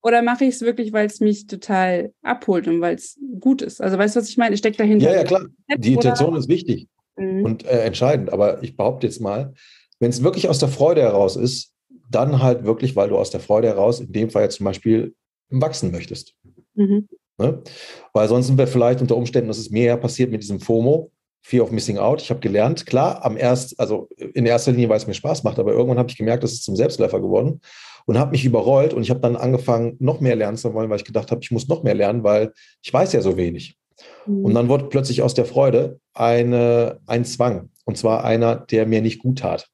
[0.00, 3.82] Oder mache ich es wirklich, weil es mich total abholt und weil es gut ist?
[3.82, 4.54] Also weißt du, was ich meine?
[4.54, 5.10] Ich stecke dahinter.
[5.10, 5.46] Ja, ja, klar.
[5.76, 7.44] Die Intention ist wichtig mhm.
[7.44, 8.32] und äh, entscheidend.
[8.32, 9.54] Aber ich behaupte jetzt mal,
[9.98, 11.72] wenn es wirklich aus der Freude heraus ist,
[12.10, 15.14] dann halt wirklich, weil du aus der Freude heraus, in dem Fall jetzt zum Beispiel,
[15.50, 16.34] wachsen möchtest.
[16.74, 17.08] Mhm.
[17.38, 17.62] Ne?
[18.12, 21.10] Weil sonst sind wir vielleicht unter Umständen, das ist mir ja passiert mit diesem FOMO,
[21.42, 22.20] Fear of Missing Out.
[22.20, 25.58] Ich habe gelernt, klar, am erst, also in erster Linie, weil es mir Spaß macht,
[25.58, 27.60] aber irgendwann habe ich gemerkt, das ist zum Selbstläufer geworden
[28.06, 30.98] und habe mich überrollt und ich habe dann angefangen, noch mehr lernen zu wollen, weil
[30.98, 33.76] ich gedacht habe, ich muss noch mehr lernen, weil ich weiß ja so wenig.
[34.26, 34.44] Mhm.
[34.44, 37.70] Und dann wurde plötzlich aus der Freude eine, ein Zwang.
[37.84, 39.68] Und zwar einer, der mir nicht gut tat.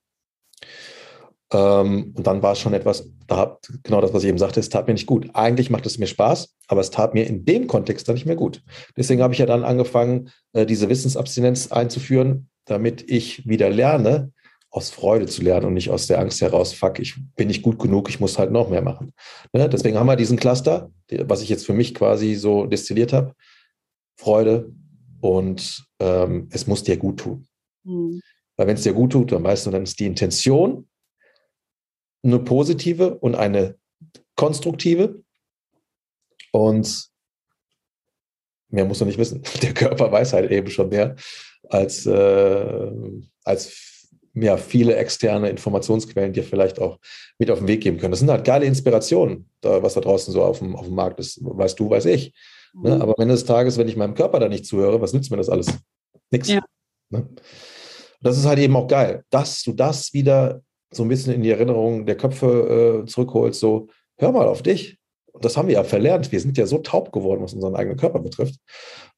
[1.52, 4.68] Ähm, und dann war es schon etwas, da genau das, was ich eben sagte, es
[4.68, 5.30] tat mir nicht gut.
[5.34, 8.36] Eigentlich macht es mir Spaß, aber es tat mir in dem Kontext dann nicht mehr
[8.36, 8.62] gut.
[8.96, 14.32] Deswegen habe ich ja dann angefangen, äh, diese Wissensabstinenz einzuführen, damit ich wieder lerne,
[14.74, 17.78] aus Freude zu lernen und nicht aus der Angst heraus, fuck, ich bin nicht gut
[17.78, 19.12] genug, ich muss halt noch mehr machen.
[19.52, 19.68] Ne?
[19.68, 20.90] Deswegen haben wir diesen Cluster,
[21.26, 23.34] was ich jetzt für mich quasi so destilliert habe.
[24.16, 24.72] Freude
[25.20, 27.46] und ähm, es muss dir gut tun.
[27.84, 28.20] Mhm.
[28.56, 30.88] Weil wenn es dir gut tut, dann weißt du, dann ist die Intention
[32.24, 33.76] eine positive und eine
[34.34, 35.22] konstruktive.
[36.52, 37.08] Und
[38.68, 39.42] mehr muss man nicht wissen.
[39.62, 41.16] Der Körper weiß halt eben schon mehr
[41.68, 42.90] als, äh,
[43.44, 46.98] als ja, viele externe Informationsquellen, die vielleicht auch
[47.38, 48.10] mit auf den Weg geben können.
[48.10, 51.20] Das sind halt geile Inspirationen, da, was da draußen so auf dem, auf dem Markt
[51.20, 51.38] ist.
[51.40, 52.34] Weißt du, weiß ich.
[52.74, 52.96] Ne?
[52.96, 53.02] Mhm.
[53.02, 55.36] Aber am Ende des Tages, wenn ich meinem Körper da nicht zuhöre, was nützt mir
[55.36, 55.66] das alles?
[56.30, 56.48] Nix.
[56.48, 56.64] Ja.
[57.10, 57.28] Ne?
[58.20, 60.62] Das ist halt eben auch geil, dass du das wieder
[60.96, 64.98] so ein bisschen in die Erinnerung der Köpfe äh, zurückholst, so, hör mal auf dich.
[65.32, 66.30] Und das haben wir ja verlernt.
[66.30, 68.60] Wir sind ja so taub geworden, was unseren eigenen Körper betrifft,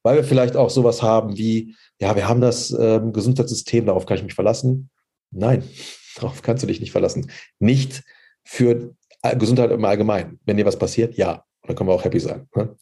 [0.03, 4.17] weil wir vielleicht auch sowas haben wie, ja, wir haben das ähm, Gesundheitssystem, darauf kann
[4.17, 4.91] ich mich verlassen.
[5.31, 5.63] Nein,
[6.17, 7.31] darauf kannst du dich nicht verlassen.
[7.59, 8.03] Nicht
[8.45, 8.95] für
[9.39, 10.41] Gesundheit im Allgemeinen.
[10.45, 12.49] Wenn dir was passiert, ja, dann können wir auch happy sein.
[12.55, 12.77] Ne?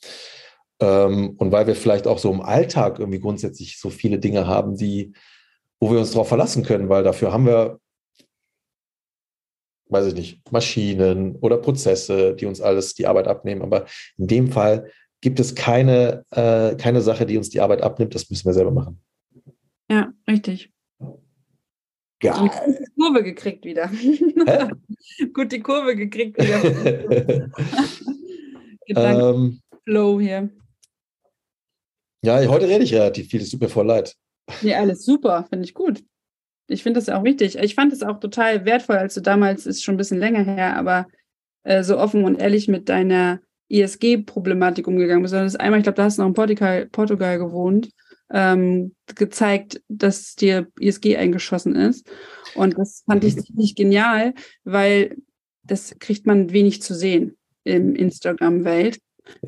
[0.81, 4.77] Ähm, und weil wir vielleicht auch so im Alltag irgendwie grundsätzlich so viele Dinge haben,
[4.77, 5.13] die,
[5.81, 7.81] wo wir uns darauf verlassen können, weil dafür haben wir,
[9.89, 13.63] weiß ich nicht, Maschinen oder Prozesse, die uns alles die Arbeit abnehmen.
[13.63, 18.15] Aber in dem Fall gibt es keine, äh, keine Sache, die uns die Arbeit abnimmt.
[18.15, 19.01] Das müssen wir selber machen.
[19.91, 20.73] Ja, richtig.
[22.21, 22.51] Geil.
[22.67, 23.91] Die Kurve gekriegt wieder.
[25.35, 27.51] Gut, die Kurve gekriegt wieder.
[28.89, 30.51] ähm, Flow hier.
[32.25, 34.17] Ja, heute rede ich relativ viel, es tut mir voll leid.
[34.63, 36.03] Ja, alles super, finde ich gut.
[36.67, 37.59] Ich finde das auch wichtig.
[37.59, 40.77] Ich fand es auch total wertvoll, als du damals, ist schon ein bisschen länger her,
[40.77, 41.07] aber
[41.63, 45.35] äh, so offen und ehrlich mit deiner ISG-Problematik umgegangen bist.
[45.35, 47.91] Das einmal, ich glaube, da hast du noch in Portugal, Portugal gewohnt,
[48.31, 52.11] ähm, gezeigt, dass dir ISG eingeschossen ist.
[52.55, 53.41] Und das fand ich mhm.
[53.41, 54.35] ziemlich genial,
[54.65, 55.17] weil
[55.63, 58.99] das kriegt man wenig zu sehen im Instagram-Welt.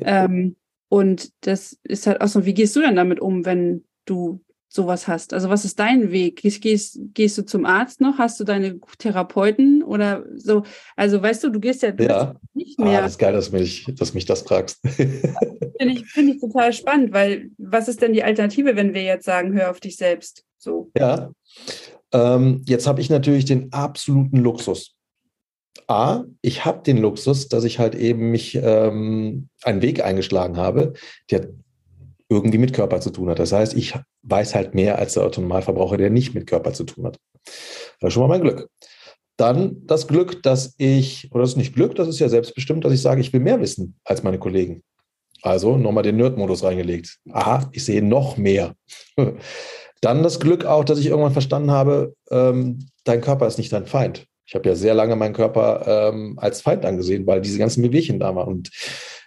[0.01, 0.55] Ähm,
[0.89, 4.41] und das ist halt auch so, wie gehst du denn damit um, wenn du
[4.77, 5.33] sowas hast?
[5.33, 6.41] Also was ist dein Weg?
[6.41, 8.17] Gehst, gehst, gehst du zum Arzt noch?
[8.19, 10.63] Hast du deine Therapeuten oder so?
[10.95, 12.35] Also weißt du, du gehst ja, ja.
[12.53, 12.99] nicht mehr.
[12.99, 14.79] Ah, das ist geil, dass mich, dass mich das fragst.
[14.87, 19.25] Finde ich, find ich total spannend, weil was ist denn die Alternative, wenn wir jetzt
[19.25, 20.45] sagen, hör auf dich selbst?
[20.57, 20.91] So.
[20.97, 21.31] Ja.
[22.13, 24.95] Ähm, jetzt habe ich natürlich den absoluten Luxus.
[25.87, 30.93] A, ich habe den Luxus, dass ich halt eben mich ähm, einen Weg eingeschlagen habe,
[31.31, 31.49] der
[32.29, 33.39] irgendwie mit Körper zu tun hat.
[33.39, 37.05] Das heißt, ich weiß halt mehr als der Autonomalverbraucher, der nicht mit Körper zu tun
[37.05, 37.17] hat.
[37.99, 38.69] Das ist schon mal mein Glück.
[39.37, 42.93] Dann das Glück, dass ich, oder das ist nicht Glück, das ist ja selbstbestimmt, dass
[42.93, 44.83] ich sage, ich will mehr wissen als meine Kollegen.
[45.43, 47.19] Also nochmal den Nerd-Modus reingelegt.
[47.31, 48.73] Aha, ich sehe noch mehr.
[50.01, 53.85] Dann das Glück auch, dass ich irgendwann verstanden habe, ähm, dein Körper ist nicht dein
[53.85, 54.25] Feind.
[54.45, 58.19] Ich habe ja sehr lange meinen Körper ähm, als Feind angesehen, weil diese ganzen Bewegchen
[58.19, 58.47] da waren.
[58.47, 58.71] Und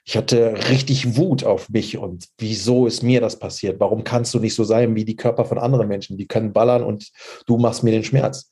[0.04, 3.80] ich hatte richtig Wut auf mich und wieso ist mir das passiert?
[3.80, 6.16] Warum kannst du nicht so sein wie die Körper von anderen Menschen?
[6.16, 7.10] Die können ballern und
[7.46, 8.50] du machst mir den Schmerz.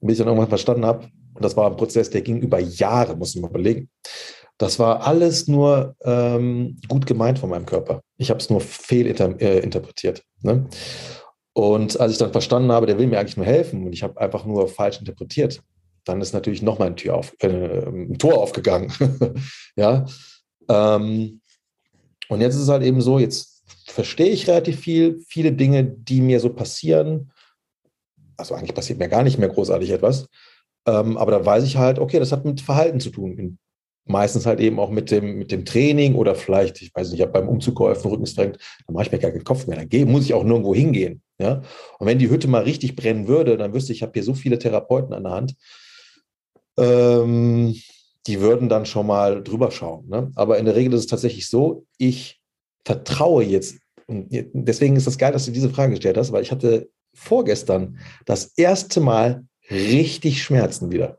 [0.00, 3.16] Bis ich dann irgendwann verstanden habe, und das war ein Prozess, der ging über Jahre,
[3.16, 3.88] muss ich mal überlegen.
[4.58, 8.02] Das war alles nur ähm, gut gemeint von meinem Körper.
[8.18, 10.18] Ich habe es nur fehlinterpretiert.
[10.20, 10.68] Äh, ne?
[11.54, 14.20] Und als ich dann verstanden habe, der will mir eigentlich nur helfen und ich habe
[14.20, 15.60] einfach nur falsch interpretiert,
[16.04, 18.92] dann ist natürlich noch mal ein, auf, äh, ein Tor aufgegangen.
[19.76, 20.04] ja.
[20.68, 21.40] Ähm,
[22.28, 26.20] und jetzt ist es halt eben so, jetzt verstehe ich relativ viel, viele Dinge, die
[26.20, 27.30] mir so passieren.
[28.36, 30.28] Also eigentlich passiert mir gar nicht mehr großartig etwas.
[30.86, 33.58] Ähm, aber da weiß ich halt, okay, das hat mit Verhalten zu tun.
[34.06, 37.22] Meistens halt eben auch mit dem, mit dem Training oder vielleicht, ich weiß nicht, ich
[37.22, 39.82] habe beim Umzug geholfen, Rückenstrengt, dann mache ich mir gar keinen Kopf mehr.
[39.82, 41.22] Dann muss ich auch nirgendwo hingehen.
[41.38, 41.62] Ja?
[41.98, 44.34] Und wenn die Hütte mal richtig brennen würde, dann wüsste ich, ich habe hier so
[44.34, 45.54] viele Therapeuten an der Hand
[46.76, 47.74] ähm,
[48.26, 50.08] die würden dann schon mal drüber schauen.
[50.08, 50.32] Ne?
[50.34, 52.40] Aber in der Regel ist es tatsächlich so, ich
[52.84, 56.42] vertraue jetzt, und deswegen ist es das geil, dass du diese Frage gestellt hast, weil
[56.42, 61.18] ich hatte vorgestern das erste Mal richtig Schmerzen wieder.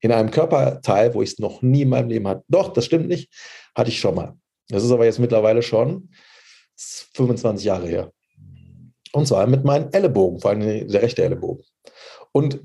[0.00, 2.44] In einem Körperteil, wo ich es noch nie in meinem Leben hatte.
[2.48, 3.32] Doch, das stimmt nicht,
[3.74, 4.36] hatte ich schon mal.
[4.68, 6.10] Das ist aber jetzt mittlerweile schon
[6.76, 8.12] 25 Jahre her.
[9.12, 11.64] Und zwar mit meinem Ellenbogen, vor allem der rechte Ellenbogen.
[12.32, 12.64] Und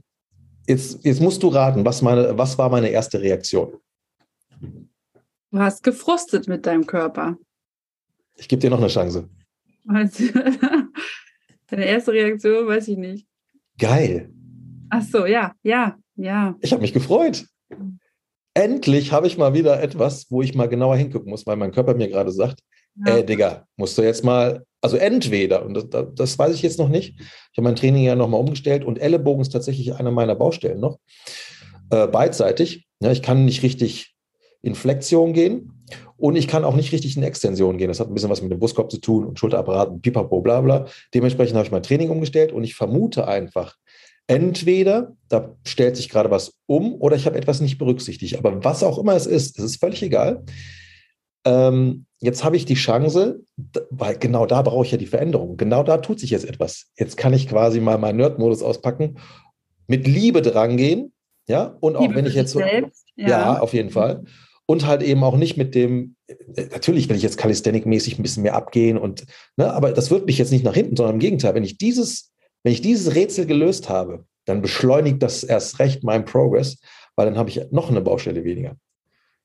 [0.69, 3.73] Jetzt, jetzt musst du raten, was, meine, was war meine erste Reaktion?
[5.51, 7.39] Du hast gefrustet mit deinem Körper.
[8.35, 9.27] Ich gebe dir noch eine Chance.
[9.87, 13.27] Deine erste Reaktion weiß ich nicht.
[13.79, 14.31] Geil.
[14.91, 16.55] Ach so, ja, ja, ja.
[16.61, 17.47] Ich habe mich gefreut.
[18.53, 21.95] Endlich habe ich mal wieder etwas, wo ich mal genauer hingucken muss, weil mein Körper
[21.95, 22.59] mir gerade sagt,
[22.95, 23.17] ja.
[23.17, 26.89] ey Digga, musst du jetzt mal also entweder, und das, das, weiß ich jetzt noch
[26.89, 30.79] nicht, ich habe mein Training ja nochmal umgestellt und Ellenbogen ist tatsächlich eine meiner Baustellen
[30.79, 30.99] noch,
[31.89, 32.87] äh, beidseitig.
[33.01, 34.15] Ja, ich kann nicht richtig
[34.61, 35.85] in Flexion gehen
[36.17, 37.87] und ich kann auch nicht richtig in Extension gehen.
[37.89, 40.61] Das hat ein bisschen was mit dem Brustkorb zu tun und Schulterapparat und pipapo, bla
[40.61, 40.85] bla.
[41.13, 43.75] Dementsprechend habe ich mein Training umgestellt und ich vermute einfach,
[44.27, 48.37] entweder da stellt sich gerade was um oder ich habe etwas nicht berücksichtigt.
[48.37, 50.43] Aber was auch immer es ist, es ist völlig egal
[51.45, 53.41] ähm, jetzt habe ich die Chance,
[53.89, 55.57] weil genau da brauche ich ja die Veränderung.
[55.57, 56.87] Genau da tut sich jetzt etwas.
[56.97, 59.17] Jetzt kann ich quasi mal meinen Nerd-Modus auspacken,
[59.87, 61.13] mit Liebe drangehen,
[61.47, 63.27] ja, und auch Liebe wenn ich jetzt so, selbst, ja.
[63.27, 63.59] ja.
[63.59, 64.23] auf jeden Fall.
[64.67, 68.43] Und halt eben auch nicht mit dem, äh, natürlich will ich jetzt Calisthenic-mäßig ein bisschen
[68.43, 69.25] mehr abgehen und,
[69.57, 72.31] ne, aber das wird mich jetzt nicht nach hinten, sondern im Gegenteil, wenn ich dieses,
[72.63, 76.79] wenn ich dieses Rätsel gelöst habe, dann beschleunigt das erst recht meinen Progress,
[77.15, 78.77] weil dann habe ich noch eine Baustelle weniger.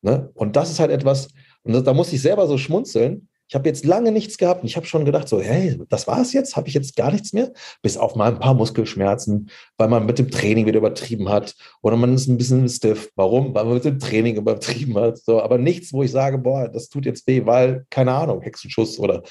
[0.02, 0.30] Ne?
[0.34, 1.28] Und das ist halt etwas,
[1.64, 4.76] und da muss ich selber so schmunzeln, Ich habe jetzt lange nichts gehabt und ich
[4.76, 6.56] habe schon gedacht, so, hey, das war's jetzt?
[6.56, 7.52] Habe ich jetzt gar nichts mehr?
[7.82, 11.96] Bis auf mal ein paar Muskelschmerzen, weil man mit dem Training wieder übertrieben hat oder
[11.96, 13.10] man ist ein bisschen stiff.
[13.16, 13.54] Warum?
[13.54, 15.18] Weil man mit dem Training übertrieben hat.
[15.18, 18.98] So, aber nichts, wo ich sage, boah, das tut jetzt weh, weil, keine Ahnung, Hexenschuss
[18.98, 19.22] oder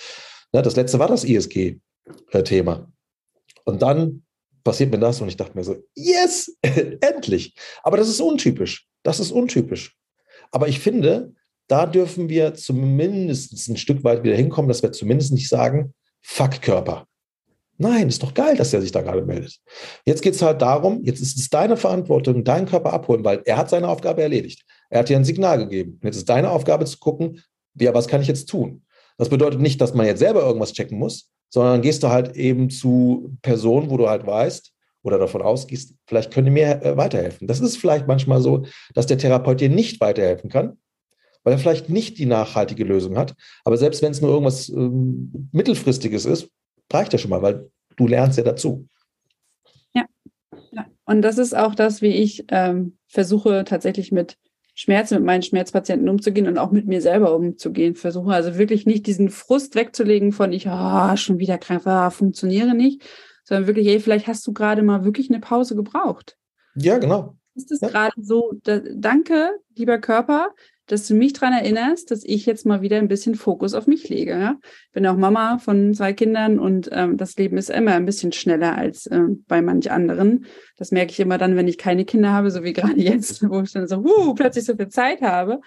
[0.54, 2.92] ne, das letzte war das ISG-Thema.
[3.66, 4.24] Und dann
[4.64, 6.56] passiert mir das und ich dachte mir so, yes,
[7.02, 7.56] endlich.
[7.84, 8.88] Aber das ist untypisch.
[9.04, 9.98] Das ist untypisch.
[10.52, 11.34] Aber ich finde,
[11.68, 16.62] da dürfen wir zumindest ein Stück weit wieder hinkommen, dass wir zumindest nicht sagen, fuck
[16.62, 17.06] Körper.
[17.78, 19.60] Nein, ist doch geil, dass er sich da gerade meldet.
[20.06, 23.58] Jetzt geht es halt darum, jetzt ist es deine Verantwortung, deinen Körper abholen, weil er
[23.58, 24.64] hat seine Aufgabe erledigt.
[24.90, 26.00] Er hat dir ein Signal gegeben.
[26.04, 27.42] Jetzt ist deine Aufgabe zu gucken,
[27.80, 28.84] ja, was kann ich jetzt tun?
[29.18, 32.70] Das bedeutet nicht, dass man jetzt selber irgendwas checken muss, sondern gehst du halt eben
[32.70, 37.48] zu Personen, wo du halt weißt oder davon ausgehst, vielleicht können die mir äh, weiterhelfen.
[37.48, 40.78] Das ist vielleicht manchmal so, dass der Therapeut dir nicht weiterhelfen kann,
[41.44, 43.36] weil er vielleicht nicht die nachhaltige Lösung hat.
[43.64, 46.50] Aber selbst wenn es nur irgendwas ähm, mittelfristiges ist,
[46.92, 48.88] reicht ja schon mal, weil du lernst ja dazu.
[49.94, 50.06] Ja,
[50.72, 50.86] ja.
[51.06, 54.38] und das ist auch das, wie ich ähm, versuche tatsächlich mit
[54.76, 57.96] Schmerzen, mit meinen Schmerzpatienten umzugehen und auch mit mir selber umzugehen.
[57.96, 62.74] Versuche also wirklich nicht diesen Frust wegzulegen von ich, ah, schon wieder krank, ah, funktioniere
[62.74, 63.04] nicht,
[63.44, 66.38] sondern wirklich, ey, vielleicht hast du gerade mal wirklich eine Pause gebraucht.
[66.76, 67.36] Ja, genau.
[67.56, 67.90] Ist es ja.
[67.90, 70.50] gerade so, da, danke, lieber Körper,
[70.88, 74.10] dass du mich daran erinnerst, dass ich jetzt mal wieder ein bisschen Fokus auf mich
[74.10, 74.32] lege.
[74.32, 74.58] Ja?
[74.92, 78.78] Bin auch Mama von zwei Kindern und ähm, das Leben ist immer ein bisschen schneller
[78.78, 80.46] als äh, bei manch anderen.
[80.78, 83.62] Das merke ich immer dann, wenn ich keine Kinder habe, so wie gerade jetzt, wo
[83.62, 85.62] ich dann so uh, plötzlich so viel Zeit habe.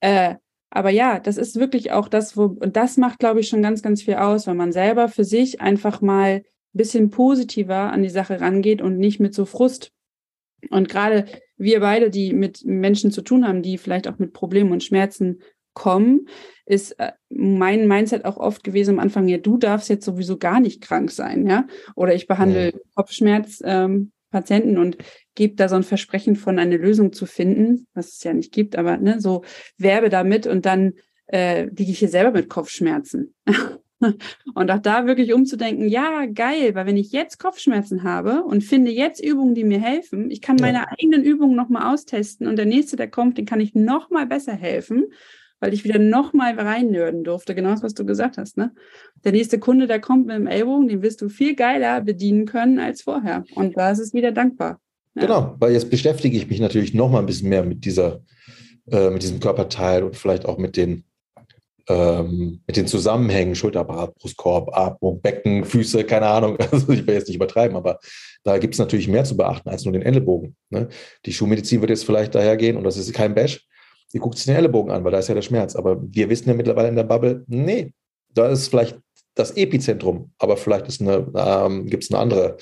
[0.00, 0.34] Äh,
[0.70, 3.80] aber ja, das ist wirklich auch das, wo, und das macht, glaube ich, schon ganz,
[3.80, 6.42] ganz viel aus, wenn man selber für sich einfach mal ein
[6.72, 9.92] bisschen positiver an die Sache rangeht und nicht mit so Frust
[10.70, 11.26] und gerade
[11.56, 15.40] wir beide, die mit Menschen zu tun haben, die vielleicht auch mit Problemen und Schmerzen
[15.74, 16.28] kommen,
[16.66, 20.60] ist äh, mein Mindset auch oft gewesen am Anfang, ja, du darfst jetzt sowieso gar
[20.60, 21.66] nicht krank sein, ja.
[21.94, 22.78] Oder ich behandle ja.
[22.94, 24.10] Kopfschmerzpatienten
[24.76, 24.96] ähm, und
[25.34, 28.76] gebe da so ein Versprechen von eine Lösung zu finden, was es ja nicht gibt,
[28.76, 29.44] aber ne, so
[29.76, 30.94] werbe damit und dann
[31.26, 33.34] äh, liege ich hier selber mit Kopfschmerzen.
[34.54, 38.90] Und auch da wirklich umzudenken, ja, geil, weil wenn ich jetzt Kopfschmerzen habe und finde
[38.90, 40.86] jetzt Übungen, die mir helfen, ich kann meine ja.
[40.88, 45.06] eigenen Übungen nochmal austesten und der nächste, der kommt, den kann ich nochmal besser helfen,
[45.60, 47.54] weil ich wieder nochmal reinnörden durfte.
[47.54, 48.56] Genau das, was du gesagt hast.
[48.56, 48.72] Ne?
[49.24, 52.78] Der nächste Kunde, der kommt mit dem Ellbogen, den wirst du viel geiler bedienen können
[52.78, 53.44] als vorher.
[53.54, 54.80] Und da ist es wieder dankbar.
[55.14, 55.22] Ja.
[55.22, 58.20] Genau, weil jetzt beschäftige ich mich natürlich nochmal ein bisschen mehr mit dieser,
[58.90, 61.04] äh, mit diesem Körperteil und vielleicht auch mit den
[61.88, 66.56] ähm, mit den Zusammenhängen, Schulterapparat, Brustkorb, Atmung, Becken, Füße, keine Ahnung.
[66.72, 67.98] Also ich will jetzt nicht übertreiben, aber
[68.42, 70.56] da gibt es natürlich mehr zu beachten als nur den Ellenbogen.
[70.70, 70.88] Ne?
[71.26, 73.66] Die Schulmedizin wird jetzt vielleicht dahergehen, und das ist kein Bash,
[74.12, 75.76] die guckt sich den Ellenbogen an, weil da ist ja der Schmerz.
[75.76, 77.92] Aber wir wissen ja mittlerweile in der Bubble, nee,
[78.32, 78.98] da ist vielleicht
[79.34, 82.56] das Epizentrum, aber vielleicht ähm, gibt es eine andere,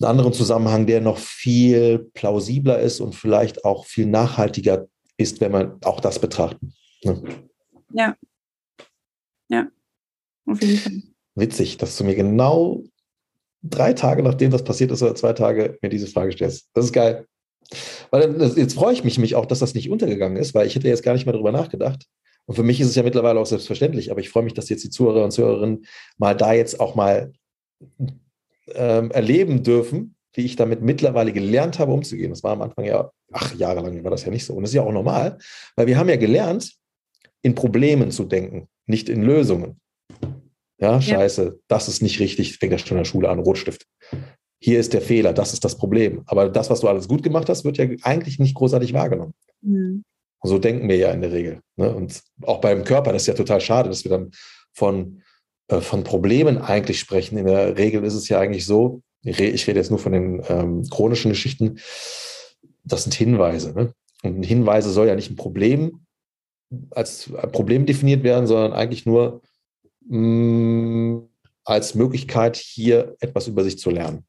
[0.00, 4.86] einen anderen Zusammenhang, der noch viel plausibler ist und vielleicht auch viel nachhaltiger
[5.18, 6.70] ist, wenn man auch das betrachtet.
[7.04, 7.22] Ne?
[7.92, 8.16] Ja.
[9.48, 9.68] Ja.
[10.46, 10.92] Auf jeden Fall.
[11.34, 12.84] Witzig, dass du mir genau
[13.62, 16.68] drei Tage nachdem das passiert ist oder zwei Tage mir diese Frage stellst.
[16.74, 17.26] Das ist geil.
[18.10, 20.74] Weil das, jetzt freue ich mich, mich auch, dass das nicht untergegangen ist, weil ich
[20.74, 22.06] hätte jetzt gar nicht mehr darüber nachgedacht.
[22.46, 24.82] Und für mich ist es ja mittlerweile auch selbstverständlich, aber ich freue mich, dass jetzt
[24.82, 25.86] die Zuhörer und Zuhörerinnen
[26.18, 27.32] mal da jetzt auch mal
[28.74, 32.30] ähm, erleben dürfen, wie ich damit mittlerweile gelernt habe, umzugehen.
[32.30, 34.54] Das war am Anfang ja, ach, jahrelang war das ja nicht so.
[34.54, 35.38] Und das ist ja auch normal,
[35.76, 36.72] weil wir haben ja gelernt,
[37.42, 39.80] in Problemen zu denken, nicht in Lösungen.
[40.78, 41.52] Ja, scheiße, ja.
[41.68, 43.86] das ist nicht richtig, fängt ja schon in der Schule an, Rotstift.
[44.62, 46.22] Hier ist der Fehler, das ist das Problem.
[46.26, 49.34] Aber das, was du alles gut gemacht hast, wird ja eigentlich nicht großartig wahrgenommen.
[49.62, 50.04] Mhm.
[50.42, 51.60] So denken wir ja in der Regel.
[51.76, 51.94] Ne?
[51.94, 54.30] Und auch beim Körper, das ist ja total schade, dass wir dann
[54.72, 55.22] von,
[55.68, 57.36] äh, von Problemen eigentlich sprechen.
[57.36, 60.88] In der Regel ist es ja eigentlich so, ich rede jetzt nur von den ähm,
[60.88, 61.78] chronischen Geschichten,
[62.84, 63.74] das sind Hinweise.
[63.74, 63.92] Ne?
[64.22, 66.06] Und Hinweise soll ja nicht ein Problem
[66.90, 69.42] als Problem definiert werden, sondern eigentlich nur
[70.06, 71.28] mh, mm,
[71.64, 74.24] als Möglichkeit, hier etwas über sich zu lernen.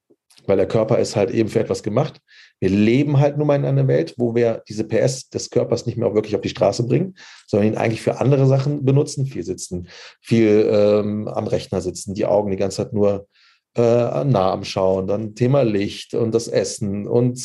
[0.48, 2.20] Weil der Körper ist halt eben für etwas gemacht.
[2.60, 5.98] Wir leben halt nun mal in einer Welt, wo wir diese PS des Körpers nicht
[5.98, 7.16] mehr wirklich auf die Straße bringen,
[7.48, 9.26] sondern ihn eigentlich für andere Sachen benutzen.
[9.26, 9.88] Viel sitzen,
[10.20, 13.28] viel ähm, am Rechner sitzen, die Augen die ganze Zeit nur
[13.76, 17.40] äh, nah am Schauen, dann Thema Licht und das Essen und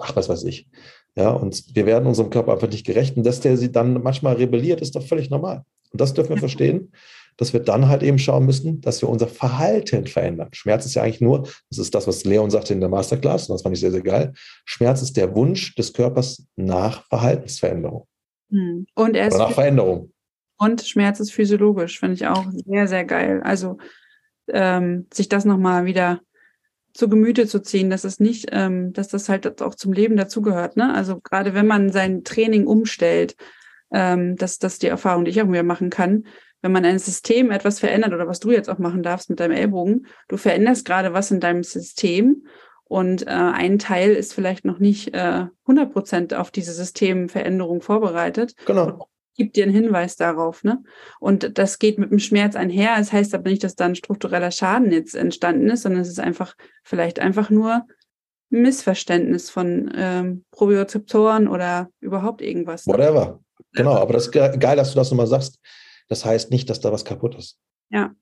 [0.00, 0.68] ach, was weiß ich.
[1.16, 3.16] Ja, und wir werden unserem Körper einfach nicht gerecht.
[3.16, 5.64] Und dass der sie dann manchmal rebelliert, ist doch völlig normal.
[5.92, 6.92] Und das dürfen wir verstehen,
[7.36, 10.48] dass wir dann halt eben schauen müssen, dass wir unser Verhalten verändern.
[10.52, 13.54] Schmerz ist ja eigentlich nur, das ist das, was Leon sagte in der Masterclass, und
[13.54, 14.32] das fand ich sehr, sehr geil.
[14.64, 18.06] Schmerz ist der Wunsch des Körpers nach Verhaltensveränderung.
[18.50, 18.86] Hm.
[18.94, 20.12] Und er Oder nach Veränderung.
[20.58, 23.40] Und Schmerz ist physiologisch, finde ich auch sehr, sehr geil.
[23.42, 23.78] Also
[24.48, 26.20] ähm, sich das nochmal wieder
[26.94, 30.76] zu Gemüte zu ziehen, dass es nicht, ähm, dass das halt auch zum Leben dazugehört.
[30.76, 30.94] Ne?
[30.94, 33.36] Also gerade wenn man sein Training umstellt,
[33.92, 36.26] ähm, dass das die Erfahrung, die ich auch wieder machen kann,
[36.62, 39.52] wenn man ein System etwas verändert oder was du jetzt auch machen darfst mit deinem
[39.52, 42.46] Ellbogen, du veränderst gerade was in deinem System
[42.84, 48.54] und äh, ein Teil ist vielleicht noch nicht äh, 100 Prozent auf diese Systemveränderung vorbereitet.
[48.66, 49.08] Genau.
[49.36, 50.82] Gibt dir einen Hinweis darauf, ne?
[51.18, 52.92] Und das geht mit dem Schmerz einher.
[52.94, 56.08] Es das heißt aber nicht, dass da ein struktureller Schaden jetzt entstanden ist, sondern es
[56.08, 56.54] ist einfach
[56.84, 57.86] vielleicht einfach nur
[58.52, 62.86] ein Missverständnis von ähm, Probiozeptoren oder überhaupt irgendwas.
[62.86, 63.40] Whatever.
[63.72, 65.58] Genau, aber das ist geil, dass du das nochmal sagst.
[66.08, 67.58] Das heißt nicht, dass da was kaputt ist.
[67.90, 68.14] Ja.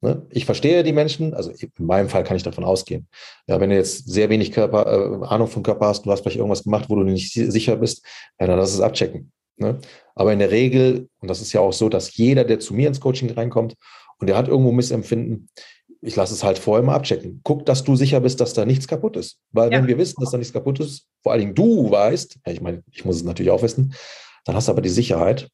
[0.00, 0.26] Ne?
[0.30, 3.08] Ich verstehe die Menschen, also in meinem Fall kann ich davon ausgehen.
[3.48, 6.36] Ja, wenn du jetzt sehr wenig Körper, äh, Ahnung vom Körper hast, du hast vielleicht
[6.36, 8.04] irgendwas gemacht, wo du nicht sicher bist,
[8.38, 9.32] ja, dann lass es abchecken.
[9.58, 9.78] Ne?
[10.14, 12.88] Aber in der Regel, und das ist ja auch so, dass jeder, der zu mir
[12.88, 13.74] ins Coaching reinkommt
[14.18, 15.48] und der hat irgendwo Missempfinden,
[16.00, 17.40] ich lasse es halt vorher mal abchecken.
[17.42, 19.40] Guck, dass du sicher bist, dass da nichts kaputt ist.
[19.50, 19.78] Weil ja.
[19.78, 22.60] wenn wir wissen, dass da nichts kaputt ist, vor allen Dingen du weißt, ja, ich
[22.60, 23.94] meine, ich muss es natürlich auch wissen,
[24.44, 25.50] dann hast du aber die Sicherheit,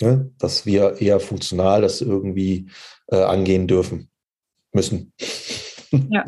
[0.00, 2.70] ne, dass wir eher funktional das irgendwie
[3.08, 4.10] äh, angehen dürfen,
[4.72, 5.12] müssen.
[6.10, 6.24] Ja.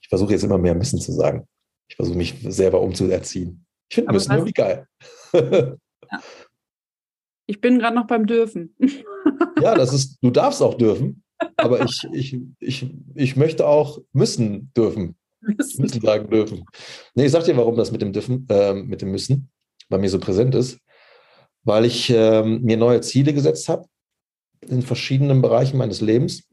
[0.00, 1.46] Ich versuche jetzt immer mehr müssen zu sagen.
[1.88, 3.64] Ich versuche mich selber umzuerziehen.
[3.88, 4.86] Ich finde müssen irgendwie geil.
[5.32, 5.76] Ja.
[7.46, 8.76] Ich bin gerade noch beim Dürfen.
[9.60, 11.24] ja, das ist, du darfst auch dürfen,
[11.56, 15.16] aber ich, ich, ich, ich möchte auch müssen dürfen.
[15.40, 15.82] Müssen.
[15.82, 16.64] müssen sagen dürfen.
[17.14, 19.50] Nee, ich sag dir, warum das mit dem dürfen, äh, mit dem müssen
[19.88, 20.78] bei mir so präsent ist,
[21.64, 23.86] weil ich ähm, mir neue Ziele gesetzt habe
[24.60, 26.48] in verschiedenen Bereichen meines Lebens,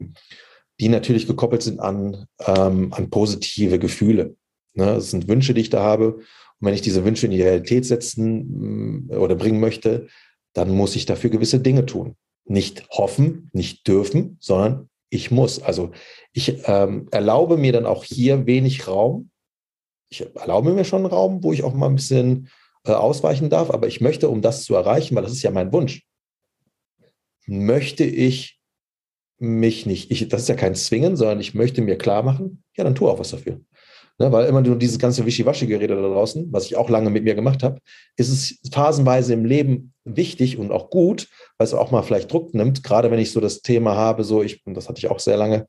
[0.80, 4.36] die natürlich gekoppelt sind an, ähm, an positive Gefühle.
[4.74, 4.86] Ne?
[4.86, 6.20] Das sind Wünsche, die ich da habe.
[6.60, 10.08] Und wenn ich diese Wünsche in die Realität setzen mm, oder bringen möchte,
[10.52, 12.16] dann muss ich dafür gewisse Dinge tun.
[12.44, 15.62] Nicht hoffen, nicht dürfen, sondern ich muss.
[15.62, 15.92] Also
[16.32, 19.30] ich ähm, erlaube mir dann auch hier wenig Raum.
[20.10, 22.48] Ich erlaube mir schon Raum, wo ich auch mal ein bisschen
[22.84, 25.72] äh, ausweichen darf, aber ich möchte, um das zu erreichen, weil das ist ja mein
[25.72, 26.06] Wunsch,
[27.46, 28.58] möchte ich
[29.38, 32.84] mich nicht, ich, das ist ja kein Zwingen, sondern ich möchte mir klar machen, ja,
[32.84, 33.60] dann tu auch was dafür.
[34.20, 37.36] Ne, weil immer nur dieses ganze Wischiwaschi-Gerede da draußen, was ich auch lange mit mir
[37.36, 37.78] gemacht habe,
[38.16, 42.52] ist es phasenweise im Leben wichtig und auch gut, weil es auch mal vielleicht Druck
[42.52, 45.20] nimmt, gerade wenn ich so das Thema habe, so ich, und das hatte ich auch
[45.20, 45.68] sehr lange,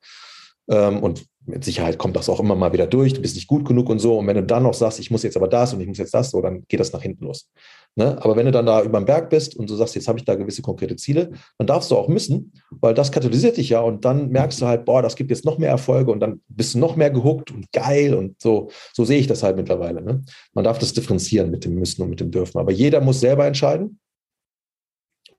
[0.69, 3.65] ähm, und mit Sicherheit kommt das auch immer mal wieder durch, du bist nicht gut
[3.65, 4.17] genug und so.
[4.19, 6.13] Und wenn du dann noch sagst, ich muss jetzt aber das und ich muss jetzt
[6.13, 7.49] das, so, dann geht das nach hinten los.
[7.95, 8.17] Ne?
[8.23, 10.25] Aber wenn du dann da über den Berg bist und du sagst, jetzt habe ich
[10.25, 14.05] da gewisse konkrete Ziele, dann darfst du auch müssen, weil das katalysiert dich ja und
[14.05, 16.79] dann merkst du halt, boah, das gibt jetzt noch mehr Erfolge und dann bist du
[16.79, 18.69] noch mehr gehuckt und geil und so.
[18.93, 20.01] So sehe ich das halt mittlerweile.
[20.01, 20.23] Ne?
[20.53, 22.59] Man darf das differenzieren mit dem Müssen und mit dem Dürfen.
[22.59, 23.99] Aber jeder muss selber entscheiden,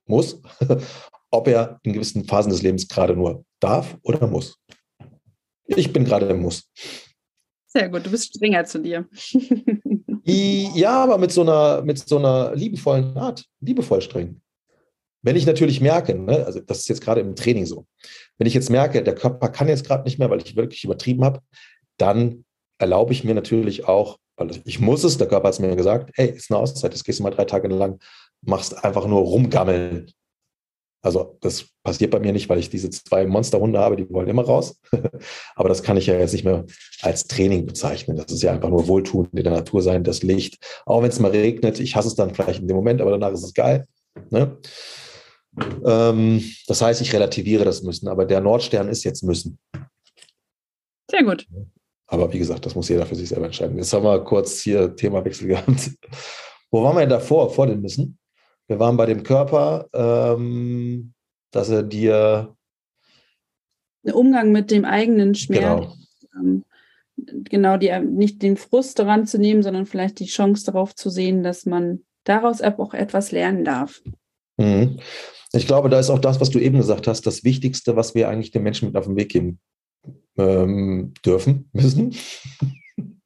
[0.06, 0.42] muss,
[1.30, 4.58] ob er in gewissen Phasen des Lebens gerade nur darf oder muss.
[5.66, 6.68] Ich bin gerade im Muss.
[7.68, 9.08] Sehr gut, du bist strenger zu dir.
[10.24, 14.40] ja, aber mit so einer, mit so einer liebevollen Art, liebevoll streng.
[15.22, 17.86] Wenn ich natürlich merke, ne, also das ist jetzt gerade im Training so,
[18.38, 21.24] wenn ich jetzt merke, der Körper kann jetzt gerade nicht mehr, weil ich wirklich übertrieben
[21.24, 21.40] habe,
[21.98, 22.44] dann
[22.78, 26.10] erlaube ich mir natürlich auch, weil ich muss es, der Körper hat es mir gesagt,
[26.14, 27.98] hey, ist eine Auszeit, das gehst du mal drei Tage lang,
[28.40, 30.10] machst einfach nur rumgammeln.
[31.02, 34.44] Also das passiert bei mir nicht, weil ich diese zwei Monsterhunde habe, die wollen immer
[34.44, 34.78] raus.
[35.54, 36.66] Aber das kann ich ja jetzt nicht mehr
[37.00, 38.16] als Training bezeichnen.
[38.16, 40.58] Das ist ja einfach nur Wohltun in der Natur sein, das Licht.
[40.84, 43.32] Auch wenn es mal regnet, ich hasse es dann vielleicht in dem Moment, aber danach
[43.32, 43.86] ist es geil.
[44.28, 44.58] Ne?
[45.84, 49.58] Ähm, das heißt, ich relativiere das Müssen, aber der Nordstern ist jetzt Müssen.
[51.10, 51.46] Sehr gut.
[52.06, 53.76] Aber wie gesagt, das muss jeder für sich selber entscheiden.
[53.76, 55.90] Jetzt haben wir kurz hier Themawechsel gehabt.
[56.70, 58.18] Wo waren wir denn davor, vor dem Müssen?
[58.70, 61.12] Wir waren bei dem Körper, ähm,
[61.50, 62.54] dass er dir.
[64.04, 65.88] Der Umgang mit dem eigenen Schmerz.
[66.32, 66.40] Genau.
[66.40, 66.64] Ähm,
[67.42, 71.42] genau, die, nicht den Frust daran zu nehmen, sondern vielleicht die Chance darauf zu sehen,
[71.42, 74.02] dass man daraus auch etwas lernen darf.
[74.56, 75.00] Mhm.
[75.52, 78.28] Ich glaube, da ist auch das, was du eben gesagt hast, das Wichtigste, was wir
[78.28, 79.58] eigentlich den Menschen mit auf den Weg geben
[80.38, 82.14] ähm, dürfen, müssen.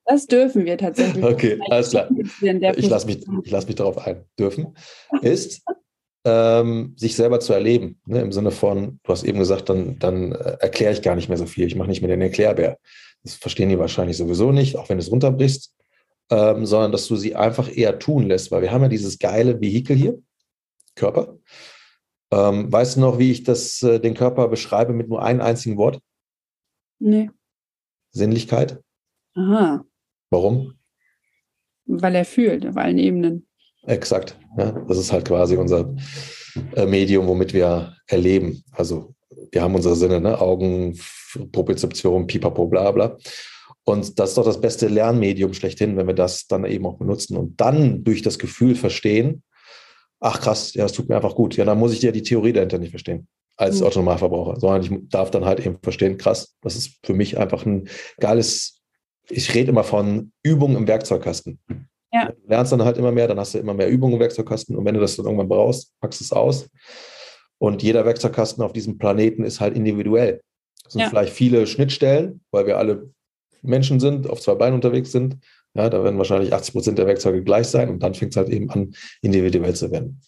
[0.07, 1.25] Das dürfen wir tatsächlich.
[1.25, 2.09] Okay, alles klar.
[2.13, 4.25] Ich lasse mich, lass mich darauf ein.
[4.39, 4.77] Dürfen
[5.23, 5.63] ist,
[6.25, 8.01] ähm, sich selber zu erleben.
[8.07, 8.21] Ne?
[8.21, 11.39] Im Sinne von, du hast eben gesagt, dann, dann äh, erkläre ich gar nicht mehr
[11.39, 11.67] so viel.
[11.67, 12.79] Ich mache nicht mehr den Erklärbär.
[13.23, 15.75] Das verstehen die wahrscheinlich sowieso nicht, auch wenn du es runterbrichst,
[16.31, 19.61] ähm, sondern dass du sie einfach eher tun lässt, weil wir haben ja dieses geile
[19.61, 20.23] Vehikel hier,
[20.95, 21.39] Körper.
[22.31, 25.77] Ähm, weißt du noch, wie ich das, äh, den Körper beschreibe mit nur einem einzigen
[25.77, 26.01] Wort?
[26.99, 27.31] Nee.
[28.13, 28.81] Sinnlichkeit.
[29.35, 29.85] Aha.
[30.35, 30.75] Warum?
[31.87, 33.47] Weil er fühlt auf allen Ebenen.
[33.87, 34.37] Exakt.
[34.59, 35.95] Ja, das ist halt quasi unser,
[36.75, 38.65] äh, Medium, womit wir erleben.
[38.73, 39.15] Also
[39.53, 40.41] wir haben unsere Sinne, ne?
[40.41, 40.99] Augen,
[41.53, 43.17] Propriozeption, Pipapo, bla bla.
[43.85, 47.37] Und das ist doch das beste Lernmedium schlechthin, wenn wir das dann eben auch benutzen
[47.37, 49.45] und dann durch das Gefühl verstehen,
[50.19, 51.57] ach krass, ja, es tut mir einfach gut.
[51.57, 53.87] Ja, dann muss ich ja die Theorie dahinter nicht verstehen als mhm.
[53.87, 57.89] Autonomalverbraucher, sondern ich darf dann halt eben verstehen, krass, das ist für mich einfach ein
[58.19, 58.74] geiles,
[59.29, 61.59] ich rede immer von Übung im Werkzeugkasten.
[62.13, 62.27] Ja.
[62.27, 64.85] Du lernst dann halt immer mehr, dann hast du immer mehr Übungen im Werkzeugkasten und
[64.85, 66.69] wenn du das dann irgendwann brauchst, packst du es aus.
[67.59, 70.41] Und jeder Werkzeugkasten auf diesem Planeten ist halt individuell.
[70.87, 71.09] Es sind ja.
[71.09, 73.11] vielleicht viele Schnittstellen, weil wir alle
[73.63, 75.39] Menschen sind, auf zwei Beinen unterwegs sind.
[75.75, 78.49] Ja, da werden wahrscheinlich 80 Prozent der Werkzeuge gleich sein und dann fängt es halt
[78.51, 80.21] eben an, individuell zu werden.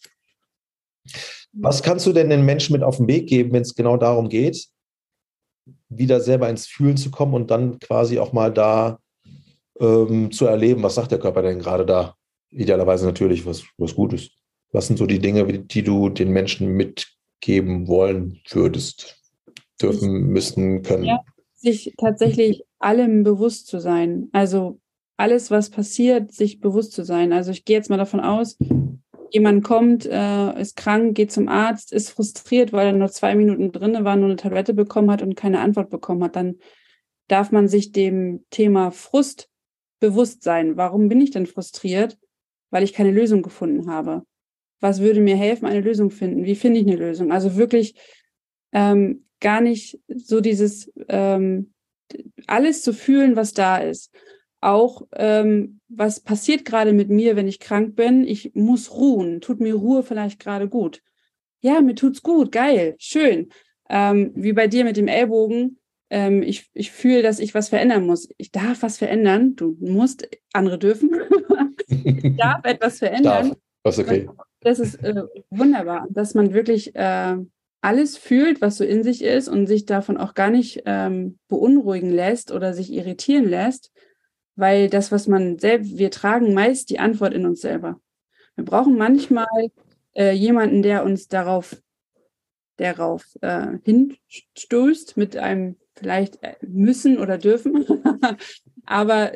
[1.53, 4.29] Was kannst du denn den Menschen mit auf den Weg geben, wenn es genau darum
[4.29, 4.67] geht,
[5.89, 8.99] wieder selber ins Fühlen zu kommen und dann quasi auch mal da
[9.81, 12.15] ähm, zu erleben, was sagt der Körper denn gerade da?
[12.51, 14.31] Idealerweise natürlich was, was Gutes.
[14.73, 19.21] Was sind so die Dinge, die du den Menschen mitgeben wollen würdest,
[19.81, 21.05] dürfen, müssen, können?
[21.05, 21.21] Ja,
[21.55, 24.29] sich tatsächlich allem bewusst zu sein.
[24.33, 24.81] Also
[25.17, 27.33] alles, was passiert, sich bewusst zu sein.
[27.33, 28.59] Also ich gehe jetzt mal davon aus,
[29.31, 33.73] jemand kommt, äh, ist krank, geht zum Arzt, ist frustriert, weil er nur zwei Minuten
[33.73, 36.57] drin war, nur eine Tablette bekommen hat und keine Antwort bekommen hat, dann
[37.29, 39.49] darf man sich dem Thema Frust
[40.01, 40.77] bewusst sein.
[40.77, 42.19] Warum bin ich denn frustriert?
[42.71, 44.23] Weil ich keine Lösung gefunden habe.
[44.81, 46.45] Was würde mir helfen, eine Lösung finden?
[46.45, 47.33] Wie finde ich eine Lösung?
[47.33, 47.95] Also wirklich
[48.73, 51.73] ähm, gar nicht so dieses ähm,
[52.47, 54.13] alles zu fühlen, was da ist
[54.61, 58.25] auch, ähm, was passiert gerade mit mir, wenn ich krank bin?
[58.25, 59.41] Ich muss ruhen.
[59.41, 61.03] Tut mir Ruhe vielleicht gerade gut?
[61.61, 62.53] Ja, mir tut's gut.
[62.53, 62.95] Geil.
[62.99, 63.51] Schön.
[63.89, 65.79] Ähm, wie bei dir mit dem Ellbogen.
[66.09, 68.29] Ähm, ich ich fühle, dass ich was verändern muss.
[68.37, 69.57] Ich darf was verändern.
[69.57, 71.11] Du musst, andere dürfen.
[71.89, 73.49] ich darf etwas verändern.
[73.49, 73.59] Darf.
[73.83, 74.29] Das ist okay.
[74.61, 77.37] Das ist äh, wunderbar, dass man wirklich äh,
[77.81, 82.11] alles fühlt, was so in sich ist und sich davon auch gar nicht ähm, beunruhigen
[82.11, 83.93] lässt oder sich irritieren lässt,
[84.57, 88.01] weil das, was man selbst, wir tragen meist die Antwort in uns selber.
[88.57, 89.47] Wir brauchen manchmal
[90.15, 91.77] äh, jemanden, der uns darauf,
[92.79, 97.87] darauf äh, hinstößt mit einem vielleicht äh, müssen oder dürfen.
[98.87, 99.33] Aber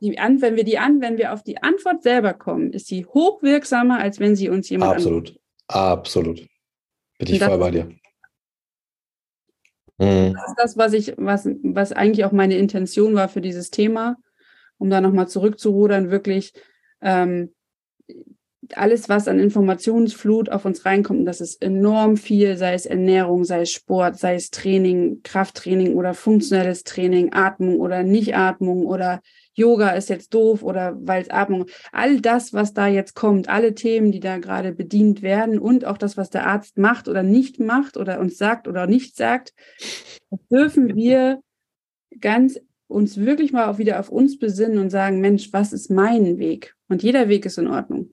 [0.00, 3.04] die an, wenn wir die an, wenn wir auf die Antwort selber kommen, ist sie
[3.04, 5.40] hochwirksamer, als wenn sie uns jemand Absolut, anruft.
[5.68, 6.46] absolut.
[7.18, 7.84] Bin ich voll bei dir.
[9.98, 10.32] Mhm.
[10.32, 14.16] Das ist das, was ich, was, was eigentlich auch meine Intention war für dieses Thema
[14.80, 16.52] um da nochmal zurückzurudern, wirklich
[17.00, 17.52] ähm,
[18.74, 23.44] alles, was an Informationsflut auf uns reinkommt, und das ist enorm viel, sei es Ernährung,
[23.44, 29.20] sei es Sport, sei es Training, Krafttraining oder funktionelles Training, Atmung oder Nichtatmung oder
[29.54, 33.74] Yoga ist jetzt doof oder weil es Atmung, all das, was da jetzt kommt, alle
[33.74, 37.58] Themen, die da gerade bedient werden und auch das, was der Arzt macht oder nicht
[37.58, 39.52] macht oder uns sagt oder nicht sagt,
[40.50, 41.40] dürfen wir
[42.20, 42.60] ganz
[42.90, 46.74] uns wirklich mal auch wieder auf uns besinnen und sagen, Mensch, was ist mein Weg?
[46.88, 48.12] Und jeder Weg ist in Ordnung.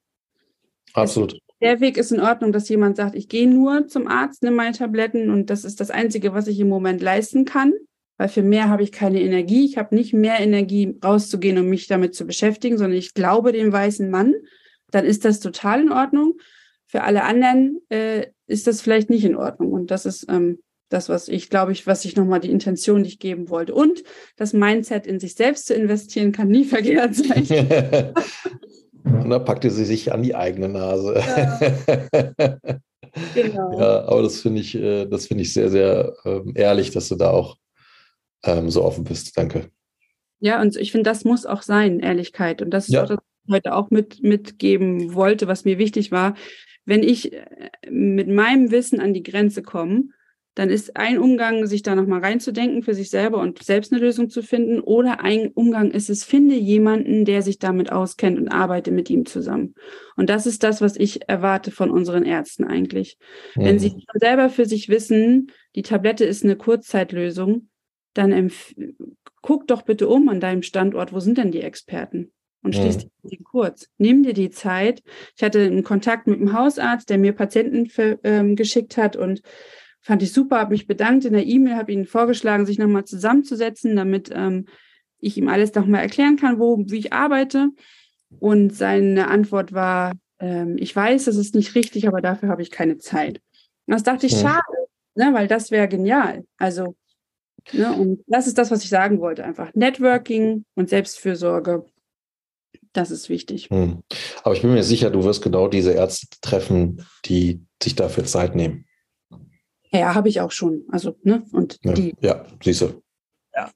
[0.93, 1.38] Absolut.
[1.61, 4.75] Der Weg ist in Ordnung, dass jemand sagt, ich gehe nur zum Arzt, nehme meine
[4.75, 7.73] Tabletten und das ist das Einzige, was ich im Moment leisten kann,
[8.17, 9.65] weil für mehr habe ich keine Energie.
[9.65, 13.71] Ich habe nicht mehr Energie, rauszugehen und mich damit zu beschäftigen, sondern ich glaube dem
[13.71, 14.36] weißen Mann.
[14.91, 16.38] Dann ist das total in Ordnung.
[16.86, 19.73] Für alle anderen äh, ist das vielleicht nicht in Ordnung.
[19.73, 20.59] Und das ist ähm,
[20.89, 23.73] das, was ich glaube ich, was ich nochmal die Intention, die ich geben wollte.
[23.73, 24.03] Und
[24.35, 27.45] das Mindset in sich selbst zu investieren, kann nie verkehrt sein.
[29.03, 31.15] Und da packte sie sich an die eigene Nase.
[31.15, 31.59] Ja,
[33.35, 33.79] genau.
[33.79, 37.15] ja aber das finde ich, äh, das finde ich sehr, sehr ähm, ehrlich, dass du
[37.15, 37.57] da auch
[38.43, 39.38] ähm, so offen bist.
[39.38, 39.69] Danke.
[40.39, 42.61] Ja, und ich finde, das muss auch sein, Ehrlichkeit.
[42.61, 43.03] Und das ist ja.
[43.03, 46.35] auch das, was ich heute auch mit, mitgeben wollte, was mir wichtig war.
[46.85, 50.09] Wenn ich äh, mit meinem Wissen an die Grenze komme,
[50.58, 54.32] dann ist ein Umgang, sich da nochmal reinzudenken für sich selber und selbst eine Lösung
[54.32, 54.80] zu finden.
[54.80, 59.28] Oder ein Umgang ist es, finde jemanden, der sich damit auskennt und arbeite mit ihm
[59.28, 59.76] zusammen.
[60.16, 63.20] Und das ist das, was ich erwarte von unseren Ärzten eigentlich.
[63.55, 63.66] Mhm.
[63.66, 67.70] Wenn sie selber für sich wissen, die Tablette ist eine Kurzzeitlösung,
[68.16, 68.51] dann
[69.43, 72.32] guck doch bitte um an deinem Standort, wo sind denn die Experten?
[72.64, 73.30] Und schließ mhm.
[73.30, 73.89] den kurz.
[73.99, 75.03] Nimm dir die Zeit.
[75.36, 79.43] Ich hatte einen Kontakt mit einem Hausarzt, der mir Patienten für, ähm, geschickt hat und
[80.01, 83.95] Fand ich super, habe mich bedankt in der E-Mail, habe ihnen vorgeschlagen, sich nochmal zusammenzusetzen,
[83.95, 84.65] damit ähm,
[85.19, 87.69] ich ihm alles nochmal erklären kann, wo, wie ich arbeite.
[88.39, 92.71] Und seine Antwort war, ähm, ich weiß, das ist nicht richtig, aber dafür habe ich
[92.71, 93.41] keine Zeit.
[93.85, 94.41] Und das dachte ich, hm.
[94.41, 96.45] schade, ne, weil das wäre genial.
[96.57, 96.95] Also,
[97.71, 101.85] ne, und das ist das, was ich sagen wollte, einfach Networking und Selbstfürsorge.
[102.93, 103.69] Das ist wichtig.
[103.69, 104.03] Hm.
[104.43, 108.55] Aber ich bin mir sicher, du wirst genau diese Ärzte treffen, die sich dafür Zeit
[108.55, 108.86] nehmen.
[109.91, 110.85] Ja, habe ich auch schon.
[110.89, 111.43] Also, ne?
[111.51, 112.15] Und ja, die.
[112.21, 113.01] Ja, siehst du.
[113.55, 113.71] Ja.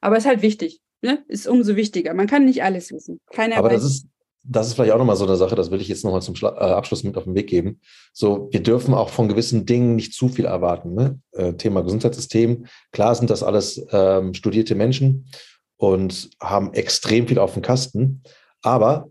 [0.00, 0.80] Aber es ist halt wichtig.
[1.02, 1.24] Ne?
[1.28, 2.14] Ist umso wichtiger.
[2.14, 3.20] Man kann nicht alles wissen.
[3.32, 3.82] Keiner Aber weiß.
[3.82, 4.06] das ist,
[4.42, 6.50] das ist vielleicht auch nochmal so eine Sache, das will ich jetzt nochmal zum Schla
[6.56, 7.80] äh, Abschluss mit auf den Weg geben.
[8.12, 10.94] So, wir dürfen auch von gewissen Dingen nicht zu viel erwarten.
[10.94, 11.20] Ne?
[11.32, 12.66] Äh, Thema Gesundheitssystem.
[12.92, 15.28] Klar sind das alles ähm, studierte Menschen
[15.76, 18.22] und haben extrem viel auf dem Kasten.
[18.62, 19.10] Aber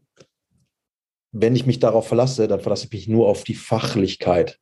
[1.31, 4.59] wenn ich mich darauf verlasse, dann verlasse ich mich nur auf die Fachlichkeit.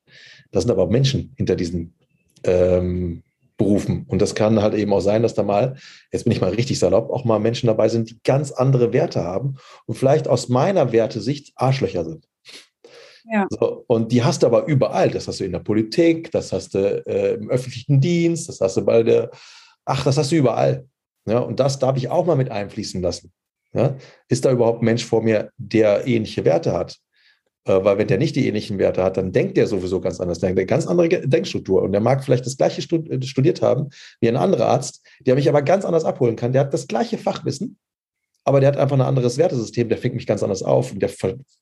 [0.53, 1.93] Das sind aber Menschen hinter diesen
[2.45, 3.23] ähm,
[3.57, 4.05] Berufen.
[4.07, 5.75] Und das kann halt eben auch sein, dass da mal,
[6.11, 9.23] jetzt bin ich mal richtig salopp, auch mal Menschen dabei sind, die ganz andere Werte
[9.23, 12.27] haben und vielleicht aus meiner Wertesicht Arschlöcher sind.
[13.25, 13.47] Ja.
[13.49, 15.09] So, und die hast du aber überall.
[15.09, 18.77] Das hast du in der Politik, das hast du äh, im öffentlichen Dienst, das hast
[18.77, 19.31] du bei der,
[19.85, 20.85] ach, das hast du überall.
[21.25, 23.31] Ja, und das darf ich auch mal mit einfließen lassen.
[23.73, 23.95] Ja?
[24.27, 26.97] Ist da überhaupt ein Mensch vor mir, der ähnliche Werte hat?
[27.65, 30.39] Äh, weil wenn der nicht die ähnlichen Werte hat, dann denkt der sowieso ganz anders.
[30.39, 31.81] Der hat eine ganz andere Denkstruktur.
[31.81, 33.89] Und der mag vielleicht das gleiche äh, studiert haben
[34.19, 36.53] wie ein anderer Arzt, der mich aber ganz anders abholen kann.
[36.53, 37.77] Der hat das gleiche Fachwissen,
[38.43, 39.89] aber der hat einfach ein anderes Wertesystem.
[39.89, 41.11] Der fängt mich ganz anders auf und der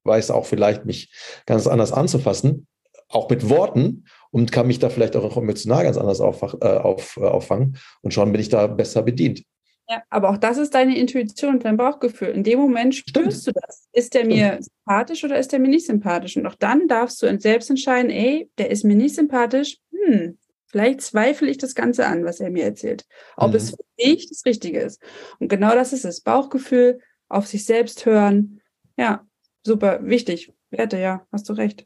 [0.03, 1.11] weiß auch vielleicht, mich
[1.45, 2.67] ganz anders anzufassen,
[3.09, 7.77] auch mit Worten und kann mich da vielleicht auch emotional ganz anders äh, auffangen.
[8.01, 9.43] Und schon bin ich da besser bedient.
[9.89, 12.29] Ja, aber auch das ist deine Intuition dein Bauchgefühl.
[12.29, 13.57] In dem Moment spürst Stimmt.
[13.57, 13.87] du das.
[13.91, 14.65] Ist der mir Stimmt.
[14.65, 16.37] sympathisch oder ist der mir nicht sympathisch?
[16.37, 19.77] Und auch dann darfst du selbst entscheiden, ey, der ist mir nicht sympathisch.
[19.91, 23.05] Hm, vielleicht zweifle ich das Ganze an, was er mir erzählt.
[23.35, 23.55] Ob mhm.
[23.57, 25.01] es für dich das Richtige ist.
[25.39, 26.21] Und genau das ist es.
[26.21, 28.61] Bauchgefühl, auf sich selbst hören.
[28.97, 29.25] Ja,
[29.65, 30.53] super, wichtig.
[30.69, 31.85] Werte, ja, hast du recht.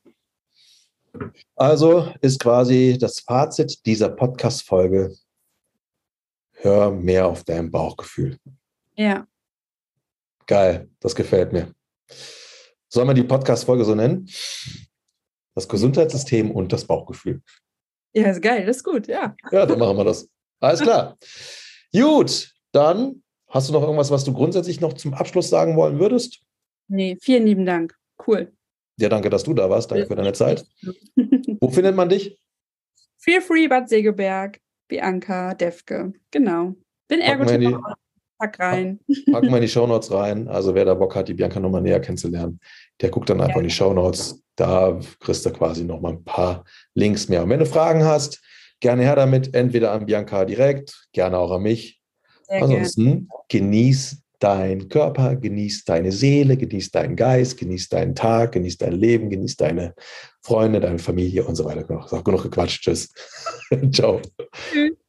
[1.55, 5.15] Also ist quasi das Fazit dieser Podcast-Folge
[6.66, 8.38] hör mehr auf dein Bauchgefühl.
[8.95, 9.26] Ja.
[10.47, 11.74] Geil, das gefällt mir.
[12.89, 14.28] Soll man die Podcast-Folge so nennen?
[15.53, 17.41] Das Gesundheitssystem und das Bauchgefühl.
[18.13, 19.36] Ja, ist geil, das ist gut, ja.
[19.51, 20.30] Ja, dann machen wir das.
[20.59, 21.18] Alles klar.
[21.93, 26.41] gut, dann hast du noch irgendwas, was du grundsätzlich noch zum Abschluss sagen wollen würdest?
[26.88, 27.95] Nee, vielen lieben Dank.
[28.26, 28.53] Cool.
[28.97, 29.91] Ja, danke, dass du da warst.
[29.91, 30.66] Danke für deine Zeit.
[31.59, 32.39] Wo findet man dich?
[33.18, 34.59] Feel free Bad Segeberg.
[34.88, 36.13] Bianca Defke.
[36.31, 36.75] Genau.
[37.07, 37.97] Bin Ergotherapeut.
[38.38, 38.99] Pack rein.
[39.31, 40.47] Packen wir in die Shownotes rein.
[40.47, 42.59] Also wer da Bock hat, die Bianca nochmal näher kennenzulernen,
[43.01, 43.61] der guckt dann einfach ja.
[43.61, 44.43] in die Shownotes.
[44.55, 47.43] Da kriegst du quasi nochmal ein paar Links mehr.
[47.43, 48.41] Und wenn du Fragen hast,
[48.79, 49.53] gerne her damit.
[49.53, 52.01] Entweder an Bianca direkt, gerne auch an mich.
[52.47, 53.27] Sehr Ansonsten gerne.
[53.49, 59.29] genieß dein Körper, genieß deine Seele, genieß deinen Geist, genieß deinen Tag, genieß dein Leben,
[59.29, 59.95] genieß deine
[60.45, 62.05] Freunde, deine Familie und so weiter.
[62.07, 62.83] Sag genug gequatscht.
[62.83, 63.11] Tschüss.
[63.91, 64.21] Ciao.
[64.71, 65.05] Tschüss.